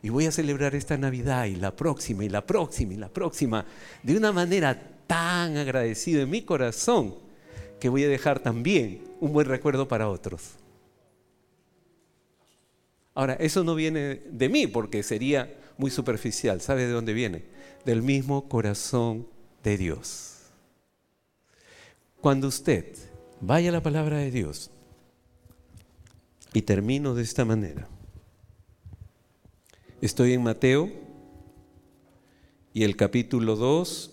Y 0.03 0.09
voy 0.09 0.25
a 0.25 0.31
celebrar 0.31 0.75
esta 0.75 0.97
Navidad 0.97 1.45
y 1.45 1.55
la 1.55 1.75
próxima 1.75 2.23
y 2.25 2.29
la 2.29 2.45
próxima 2.45 2.93
y 2.93 2.97
la 2.97 3.09
próxima 3.09 3.65
de 4.03 4.17
una 4.17 4.31
manera 4.31 4.79
tan 5.07 5.57
agradecida 5.57 6.21
en 6.21 6.29
mi 6.29 6.41
corazón 6.41 7.15
que 7.83 7.89
voy 7.89 8.05
a 8.05 8.07
dejar 8.07 8.39
también 8.39 9.03
un 9.19 9.33
buen 9.33 9.45
recuerdo 9.45 9.89
para 9.89 10.07
otros. 10.07 10.51
Ahora, 13.13 13.33
eso 13.33 13.65
no 13.65 13.75
viene 13.75 14.21
de 14.31 14.47
mí 14.47 14.67
porque 14.67 15.03
sería 15.03 15.53
muy 15.77 15.91
superficial. 15.91 16.61
¿Sabe 16.61 16.85
de 16.85 16.93
dónde 16.93 17.11
viene? 17.11 17.43
Del 17.83 18.01
mismo 18.01 18.47
corazón 18.47 19.27
de 19.65 19.77
Dios. 19.77 20.43
Cuando 22.21 22.47
usted 22.47 22.95
vaya 23.41 23.67
a 23.67 23.73
la 23.73 23.83
palabra 23.83 24.19
de 24.19 24.31
Dios, 24.31 24.71
y 26.53 26.61
termino 26.61 27.15
de 27.15 27.23
esta 27.23 27.43
manera, 27.43 27.89
estoy 29.99 30.31
en 30.31 30.43
Mateo 30.43 30.89
y 32.73 32.85
el 32.85 32.95
capítulo 32.95 33.57
2 33.57 34.12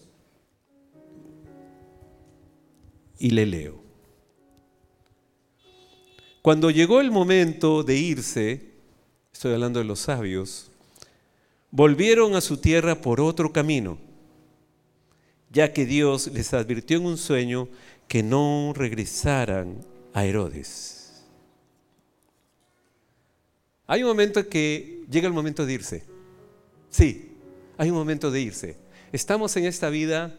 y 3.20 3.30
le 3.30 3.46
leo. 3.46 3.80
Cuando 6.42 6.70
llegó 6.70 7.00
el 7.00 7.11
momento 7.11 7.85
de 7.85 7.96
irse, 7.96 8.72
estoy 9.33 9.52
hablando 9.52 9.78
de 9.78 9.85
los 9.85 10.00
sabios, 10.00 10.72
volvieron 11.70 12.35
a 12.35 12.40
su 12.40 12.56
tierra 12.56 13.00
por 13.00 13.20
otro 13.20 13.52
camino, 13.52 13.98
ya 15.50 15.72
que 15.72 15.85
Dios 15.85 16.28
les 16.28 16.54
advirtió 16.54 16.96
en 16.96 17.06
un 17.06 17.18
sueño 17.18 17.68
que 18.09 18.22
no 18.22 18.72
regresaran 18.74 19.85
a 20.14 20.24
Herodes. 20.24 21.22
Hay 23.87 24.02
un 24.02 24.09
momento 24.09 24.48
que 24.48 25.04
llega 25.11 25.26
el 25.26 25.35
momento 25.35 25.66
de 25.66 25.74
irse. 25.74 26.04
Sí, 26.88 27.37
hay 27.76 27.90
un 27.90 27.96
momento 27.96 28.30
de 28.30 28.40
irse. 28.40 28.76
Estamos 29.12 29.56
en 29.56 29.66
esta 29.66 29.90
vida 29.90 30.38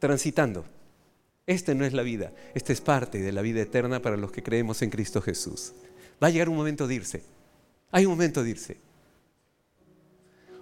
transitando. 0.00 0.66
Esta 1.46 1.74
no 1.74 1.84
es 1.84 1.92
la 1.92 2.02
vida, 2.02 2.32
esta 2.54 2.72
es 2.72 2.80
parte 2.80 3.20
de 3.20 3.32
la 3.32 3.42
vida 3.42 3.60
eterna 3.60 4.00
para 4.00 4.16
los 4.16 4.32
que 4.32 4.42
creemos 4.42 4.80
en 4.82 4.90
Cristo 4.90 5.20
Jesús. 5.20 5.72
Va 6.22 6.28
a 6.28 6.30
llegar 6.30 6.48
un 6.48 6.56
momento 6.56 6.86
de 6.86 6.94
irse. 6.94 7.22
Hay 7.90 8.06
un 8.06 8.12
momento 8.12 8.42
de 8.42 8.50
irse. 8.50 8.76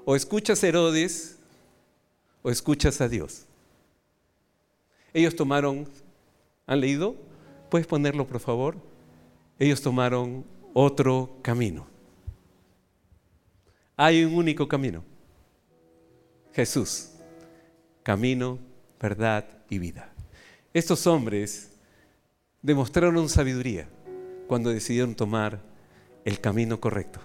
O 0.05 0.17
escuchas 0.17 0.63
a 0.65 0.69
Herodes 0.69 1.39
o 2.43 2.51
escuchas 2.51 3.01
a 3.01 3.09
Dios. 3.09 3.47
Ellos 5.15 5.37
tomaron, 5.37 5.89
¿han 6.67 6.81
leído? 6.81 7.17
¿Puedes 7.71 7.87
ponerlo 7.87 8.27
por 8.27 8.41
favor? 8.41 8.77
Ellos 9.59 9.81
tomaron 9.81 10.45
otro 10.75 11.39
camino. 11.43 11.87
Hay 13.97 14.25
un 14.25 14.35
único 14.35 14.67
camino. 14.67 15.05
Jesús. 16.53 17.11
Camino, 18.03 18.59
verdad 19.01 19.47
y 19.71 19.79
vida. 19.79 20.12
Estos 20.75 21.07
hombres 21.07 21.69
demostraron 22.63 23.29
sabiduría 23.29 23.91
cuando 24.47 24.71
decidieron 24.71 25.15
tomar 25.15 25.61
el 26.25 26.41
camino 26.41 26.81
correcto. 26.81 27.21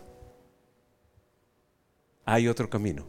Hay 2.25 2.49
otro 2.49 2.69
camino. 2.69 3.05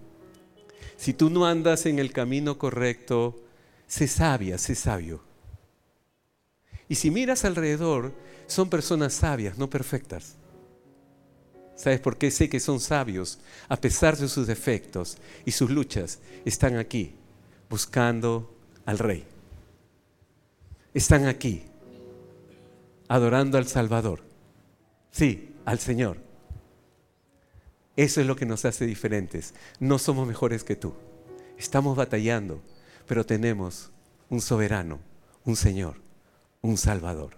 Si 0.97 1.13
tú 1.13 1.29
no 1.29 1.45
andas 1.45 1.87
en 1.87 1.99
el 1.99 2.13
camino 2.13 2.57
correcto, 2.57 3.43
sé 3.89 4.07
sabia, 4.07 4.59
sé 4.59 4.77
sabio. 4.77 5.25
Y 6.89 6.95
si 6.95 7.11
miras 7.11 7.45
alrededor, 7.45 8.13
son 8.47 8.71
personas 8.71 9.15
sabias, 9.15 9.59
no 9.59 9.69
perfectas. 9.69 10.37
¿Sabes 11.75 11.99
por 11.99 12.17
qué 12.17 12.31
sé 12.31 12.49
que 12.49 12.61
son 12.61 12.79
sabios? 12.79 13.41
A 13.69 13.77
pesar 13.77 14.17
de 14.17 14.29
sus 14.29 14.47
defectos 14.47 15.19
y 15.45 15.51
sus 15.51 15.69
luchas, 15.69 16.21
están 16.45 16.77
aquí 16.77 17.15
buscando 17.69 18.55
al 18.87 18.99
rey 19.01 19.27
están 20.99 21.27
aquí, 21.27 21.63
adorando 23.09 23.57
al 23.57 23.67
Salvador. 23.67 24.21
Sí, 25.13 25.55
al 25.65 25.79
Señor. 25.79 26.19
Eso 27.97 28.21
es 28.21 28.27
lo 28.27 28.37
que 28.37 28.47
nos 28.47 28.65
hace 28.65 28.85
diferentes. 28.85 29.55
No 29.79 29.99
somos 29.99 30.27
mejores 30.27 30.65
que 30.65 30.77
tú. 30.77 30.95
Estamos 31.57 31.97
batallando, 31.97 32.61
pero 33.07 33.25
tenemos 33.25 33.91
un 34.29 34.41
soberano, 34.41 34.99
un 35.45 35.55
Señor, 35.57 35.97
un 36.63 36.77
Salvador. 36.77 37.35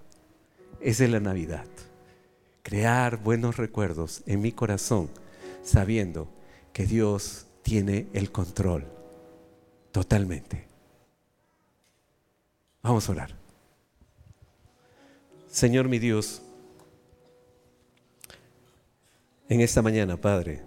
Esa 0.81 1.05
es 1.05 1.11
la 1.11 1.21
Navidad. 1.21 1.67
Crear 2.63 3.19
buenos 3.19 3.59
recuerdos 3.59 4.23
en 4.27 4.41
mi 4.41 4.53
corazón, 4.53 5.11
sabiendo 5.63 6.29
que 6.73 6.87
Dios 6.87 7.47
tiene 7.63 8.07
el 8.15 8.33
control 8.33 8.87
totalmente. 9.93 10.67
Vamos 12.83 13.09
a 13.09 13.13
orar. 13.13 13.40
Señor 15.51 15.89
mi 15.89 15.99
Dios, 15.99 16.43
en 19.49 19.61
esta 19.61 19.83
mañana, 19.83 20.17
Padre, 20.17 20.63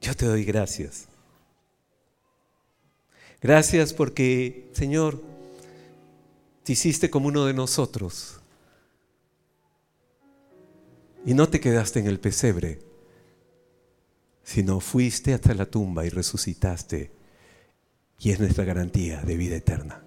yo 0.00 0.14
te 0.14 0.24
doy 0.24 0.44
gracias. 0.44 1.06
Gracias 3.40 3.92
porque, 3.92 4.70
Señor, 4.72 5.22
te 6.64 6.72
hiciste 6.72 7.10
como 7.10 7.28
uno 7.28 7.44
de 7.44 7.52
nosotros 7.52 8.40
y 11.24 11.34
no 11.34 11.48
te 11.48 11.60
quedaste 11.60 12.00
en 12.00 12.06
el 12.06 12.18
pesebre, 12.18 12.80
sino 14.42 14.80
fuiste 14.80 15.34
hasta 15.34 15.52
la 15.52 15.66
tumba 15.66 16.06
y 16.06 16.08
resucitaste 16.08 17.12
y 18.18 18.30
es 18.30 18.40
nuestra 18.40 18.64
garantía 18.64 19.20
de 19.22 19.36
vida 19.36 19.56
eterna. 19.56 20.02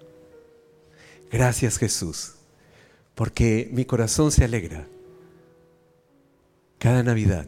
Gracias 1.30 1.78
Jesús, 1.78 2.34
porque 3.22 3.70
mi 3.70 3.84
corazón 3.84 4.32
se 4.32 4.42
alegra. 4.42 4.84
Cada 6.80 7.04
Navidad 7.04 7.46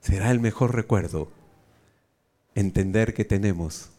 será 0.00 0.30
el 0.30 0.40
mejor 0.40 0.74
recuerdo 0.74 1.30
entender 2.54 3.12
que 3.12 3.26
tenemos 3.26 3.90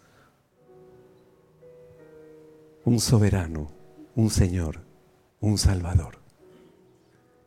un 2.85 2.99
soberano, 2.99 3.71
un 4.15 4.31
Señor, 4.31 4.81
un 5.41 5.59
Salvador, 5.59 6.17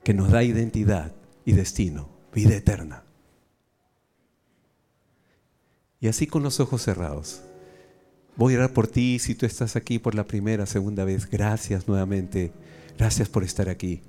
que 0.05 0.15
nos 0.15 0.31
da 0.31 0.45
identidad 0.45 1.11
y 1.45 1.51
destino, 1.51 2.11
vida 2.33 2.55
eterna. 2.55 3.03
Y 5.99 6.07
así 6.07 6.29
con 6.29 6.45
los 6.45 6.61
ojos 6.61 6.83
cerrados, 6.83 7.43
voy 8.37 8.55
a 8.55 8.59
orar 8.59 8.73
por 8.73 8.87
ti 8.87 9.19
si 9.19 9.35
tú 9.35 9.47
estás 9.47 9.75
aquí 9.75 9.99
por 9.99 10.15
la 10.15 10.29
primera, 10.29 10.65
segunda 10.65 11.03
vez. 11.03 11.29
Gracias 11.29 11.89
nuevamente, 11.89 12.53
gracias 12.99 13.29
por 13.29 13.45
estar 13.45 13.69
aquí. 13.69 14.03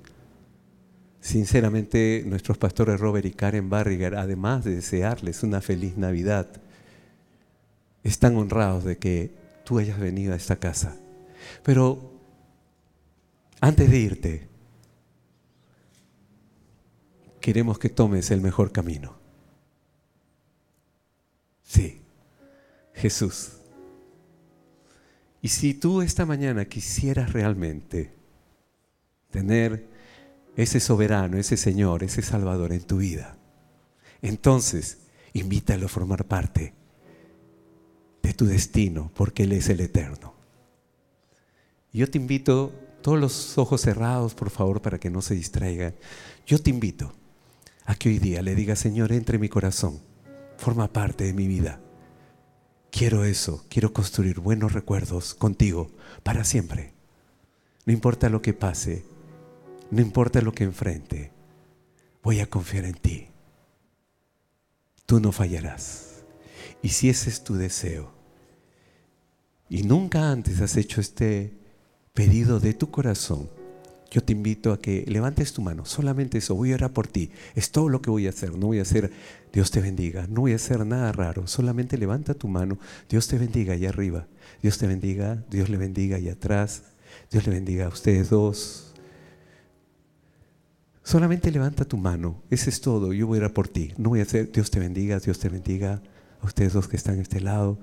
Sinceramente, 1.20 2.24
nuestros 2.26 2.58
pastores 2.58 2.98
Robert 2.98 3.24
y 3.24 3.30
Karen 3.30 3.70
Barriger, 3.70 4.16
además 4.16 4.64
de 4.64 4.74
desearles 4.74 5.44
una 5.44 5.60
feliz 5.60 5.96
Navidad, 5.96 6.48
están 8.02 8.36
honrados 8.36 8.84
de 8.84 8.98
que 8.98 9.30
tú 9.64 9.78
hayas 9.78 9.98
venido 10.00 10.32
a 10.32 10.36
esta 10.36 10.56
casa. 10.56 10.96
Pero 11.62 12.10
antes 13.60 13.90
de 13.90 13.98
irte, 13.98 14.48
queremos 17.40 17.78
que 17.78 17.90
tomes 17.90 18.30
el 18.30 18.40
mejor 18.40 18.72
camino. 18.72 19.14
Sí, 21.62 22.00
Jesús. 22.94 23.52
Y 25.42 25.48
si 25.48 25.74
tú 25.74 26.02
esta 26.02 26.26
mañana 26.26 26.64
quisieras 26.64 27.32
realmente 27.32 28.19
tener 29.30 29.88
ese 30.56 30.80
soberano, 30.80 31.38
ese 31.38 31.56
Señor, 31.56 32.02
ese 32.02 32.22
Salvador 32.22 32.72
en 32.72 32.82
tu 32.82 32.98
vida. 32.98 33.36
Entonces, 34.22 34.98
invítalo 35.32 35.86
a 35.86 35.88
formar 35.88 36.26
parte 36.26 36.74
de 38.22 38.34
tu 38.34 38.46
destino, 38.46 39.10
porque 39.14 39.44
Él 39.44 39.52
es 39.52 39.68
el 39.68 39.80
eterno. 39.80 40.34
Yo 41.92 42.08
te 42.10 42.18
invito, 42.18 42.72
todos 43.02 43.18
los 43.18 43.58
ojos 43.58 43.80
cerrados, 43.80 44.34
por 44.34 44.50
favor, 44.50 44.82
para 44.82 44.98
que 44.98 45.10
no 45.10 45.22
se 45.22 45.34
distraigan. 45.34 45.94
Yo 46.46 46.60
te 46.60 46.70
invito 46.70 47.12
a 47.86 47.94
que 47.94 48.10
hoy 48.10 48.18
día 48.18 48.42
le 48.42 48.54
diga, 48.54 48.76
Señor, 48.76 49.12
entre 49.12 49.38
mi 49.38 49.48
corazón, 49.48 50.00
forma 50.56 50.92
parte 50.92 51.24
de 51.24 51.32
mi 51.32 51.46
vida. 51.46 51.80
Quiero 52.90 53.24
eso, 53.24 53.64
quiero 53.68 53.92
construir 53.92 54.40
buenos 54.40 54.72
recuerdos 54.72 55.34
contigo 55.34 55.90
para 56.22 56.44
siempre. 56.44 56.92
No 57.86 57.92
importa 57.92 58.28
lo 58.28 58.42
que 58.42 58.52
pase, 58.52 59.04
no 59.90 60.00
importa 60.00 60.40
lo 60.40 60.52
que 60.52 60.64
enfrente, 60.64 61.32
voy 62.22 62.40
a 62.40 62.48
confiar 62.48 62.84
en 62.84 62.94
ti. 62.94 63.26
Tú 65.06 65.20
no 65.20 65.32
fallarás. 65.32 66.22
Y 66.82 66.90
si 66.90 67.08
ese 67.08 67.30
es 67.30 67.42
tu 67.42 67.54
deseo, 67.54 68.12
y 69.68 69.82
nunca 69.82 70.30
antes 70.30 70.60
has 70.60 70.76
hecho 70.76 71.00
este 71.00 71.52
pedido 72.12 72.58
de 72.58 72.74
tu 72.74 72.90
corazón, 72.90 73.48
yo 74.10 74.22
te 74.22 74.32
invito 74.32 74.72
a 74.72 74.80
que 74.80 75.04
levantes 75.06 75.52
tu 75.52 75.62
mano. 75.62 75.86
Solamente 75.86 76.38
eso, 76.38 76.56
voy 76.56 76.72
a 76.72 76.74
orar 76.74 76.92
por 76.92 77.06
ti. 77.06 77.30
Es 77.54 77.70
todo 77.70 77.88
lo 77.88 78.02
que 78.02 78.10
voy 78.10 78.26
a 78.26 78.30
hacer. 78.30 78.50
No 78.52 78.66
voy 78.66 78.80
a 78.80 78.82
hacer, 78.82 79.12
Dios 79.52 79.70
te 79.70 79.80
bendiga. 79.80 80.26
No 80.26 80.40
voy 80.40 80.52
a 80.52 80.56
hacer 80.56 80.84
nada 80.84 81.12
raro. 81.12 81.46
Solamente 81.46 81.96
levanta 81.96 82.34
tu 82.34 82.48
mano. 82.48 82.78
Dios 83.08 83.28
te 83.28 83.38
bendiga 83.38 83.74
allá 83.74 83.90
arriba. 83.90 84.26
Dios 84.62 84.78
te 84.78 84.88
bendiga. 84.88 85.44
Dios 85.48 85.68
le 85.68 85.76
bendiga 85.76 86.16
allá 86.16 86.32
atrás. 86.32 86.82
Dios 87.30 87.46
le 87.46 87.52
bendiga 87.52 87.86
a 87.86 87.88
ustedes 87.88 88.30
dos. 88.30 88.89
Solamente 91.02 91.50
levanta 91.50 91.84
tu 91.84 91.96
mano, 91.96 92.42
ese 92.50 92.70
es 92.70 92.80
todo, 92.80 93.12
yo 93.12 93.26
voy 93.26 93.38
a 93.38 93.40
ir 93.40 93.44
a 93.44 93.54
por 93.54 93.68
ti. 93.68 93.92
No 93.96 94.10
voy 94.10 94.20
a 94.20 94.24
hacer, 94.24 94.52
Dios 94.52 94.70
te 94.70 94.78
bendiga, 94.78 95.18
Dios 95.18 95.38
te 95.38 95.48
bendiga, 95.48 96.02
a 96.40 96.46
ustedes 96.46 96.72
dos 96.72 96.88
que 96.88 96.96
están 96.96 97.14
en 97.14 97.22
este 97.22 97.40
lado, 97.40 97.78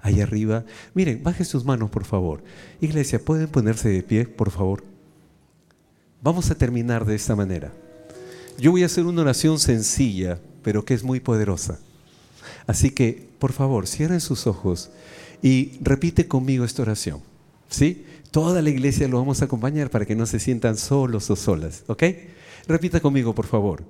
allá 0.00 0.24
arriba. 0.24 0.64
Miren, 0.94 1.22
bajen 1.22 1.46
sus 1.46 1.64
manos, 1.64 1.90
por 1.90 2.04
favor. 2.04 2.42
Iglesia, 2.80 3.22
¿pueden 3.24 3.48
ponerse 3.48 3.88
de 3.88 4.02
pie, 4.02 4.26
por 4.26 4.50
favor? 4.50 4.84
Vamos 6.22 6.50
a 6.50 6.54
terminar 6.54 7.04
de 7.04 7.14
esta 7.14 7.36
manera. 7.36 7.72
Yo 8.58 8.70
voy 8.70 8.82
a 8.82 8.86
hacer 8.86 9.04
una 9.04 9.22
oración 9.22 9.58
sencilla, 9.58 10.38
pero 10.62 10.84
que 10.84 10.94
es 10.94 11.02
muy 11.02 11.20
poderosa. 11.20 11.78
Así 12.66 12.90
que, 12.90 13.28
por 13.38 13.52
favor, 13.52 13.86
cierren 13.86 14.20
sus 14.20 14.46
ojos 14.46 14.90
y 15.42 15.78
repite 15.80 16.28
conmigo 16.28 16.64
esta 16.64 16.82
oración. 16.82 17.20
¿Sí? 17.68 18.04
Toda 18.30 18.62
la 18.62 18.70
iglesia 18.70 19.08
lo 19.08 19.18
vamos 19.18 19.42
a 19.42 19.46
acompañar 19.46 19.90
para 19.90 20.06
que 20.06 20.14
no 20.14 20.26
se 20.26 20.38
sientan 20.38 20.76
solos 20.76 21.30
o 21.30 21.36
solas. 21.36 21.84
¿Ok? 21.86 22.04
Repita 22.66 23.00
conmigo, 23.00 23.34
por 23.34 23.46
favor. 23.46 23.84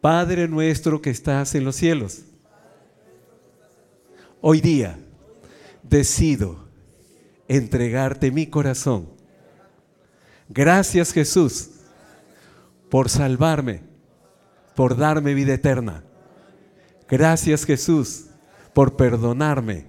Padre 0.00 0.48
nuestro 0.48 1.00
que 1.00 1.10
estás 1.10 1.54
en 1.54 1.64
los 1.64 1.76
cielos. 1.76 2.22
Hoy 4.40 4.60
día 4.60 4.98
decido 5.82 6.68
entregarte 7.46 8.30
mi 8.30 8.46
corazón. 8.46 9.08
Gracias 10.48 11.12
Jesús 11.12 11.70
por 12.90 13.08
salvarme, 13.08 13.82
por 14.74 14.96
darme 14.96 15.34
vida 15.34 15.54
eterna. 15.54 16.04
Gracias 17.08 17.64
Jesús 17.64 18.26
por 18.74 18.96
perdonarme 18.96 19.86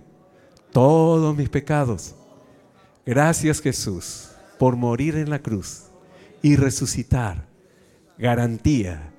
todos 0.72 1.36
mis 1.36 1.50
pecados. 1.50 2.16
Gracias 3.06 3.62
Jesús 3.62 4.30
por 4.60 4.76
morir 4.76 5.16
en 5.16 5.30
la 5.30 5.40
cruz 5.40 5.86
y 6.42 6.56
resucitar 6.56 7.53
garantía 8.18 9.14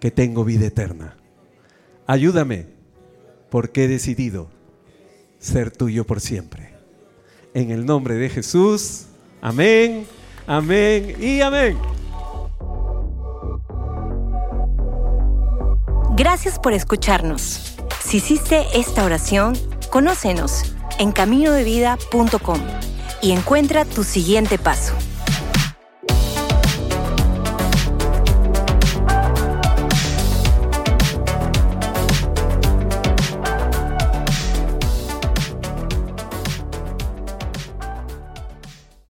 que 0.00 0.10
tengo 0.10 0.44
vida 0.44 0.66
eterna. 0.66 1.16
Ayúdame 2.06 2.66
porque 3.50 3.84
he 3.84 3.88
decidido 3.88 4.48
ser 5.38 5.70
tuyo 5.70 6.04
por 6.04 6.20
siempre. 6.20 6.74
En 7.54 7.70
el 7.70 7.86
nombre 7.86 8.14
de 8.14 8.28
Jesús, 8.28 9.06
amén, 9.40 10.06
amén 10.46 11.16
y 11.20 11.40
amén. 11.40 11.78
Gracias 16.16 16.58
por 16.58 16.72
escucharnos. 16.72 17.76
Si 18.02 18.18
hiciste 18.18 18.64
esta 18.74 19.04
oración, 19.04 19.54
conócenos 19.90 20.74
en 20.98 21.12
caminodevida.com 21.12 22.60
y 23.22 23.32
encuentra 23.32 23.84
tu 23.84 24.04
siguiente 24.04 24.58
paso. 24.58 24.94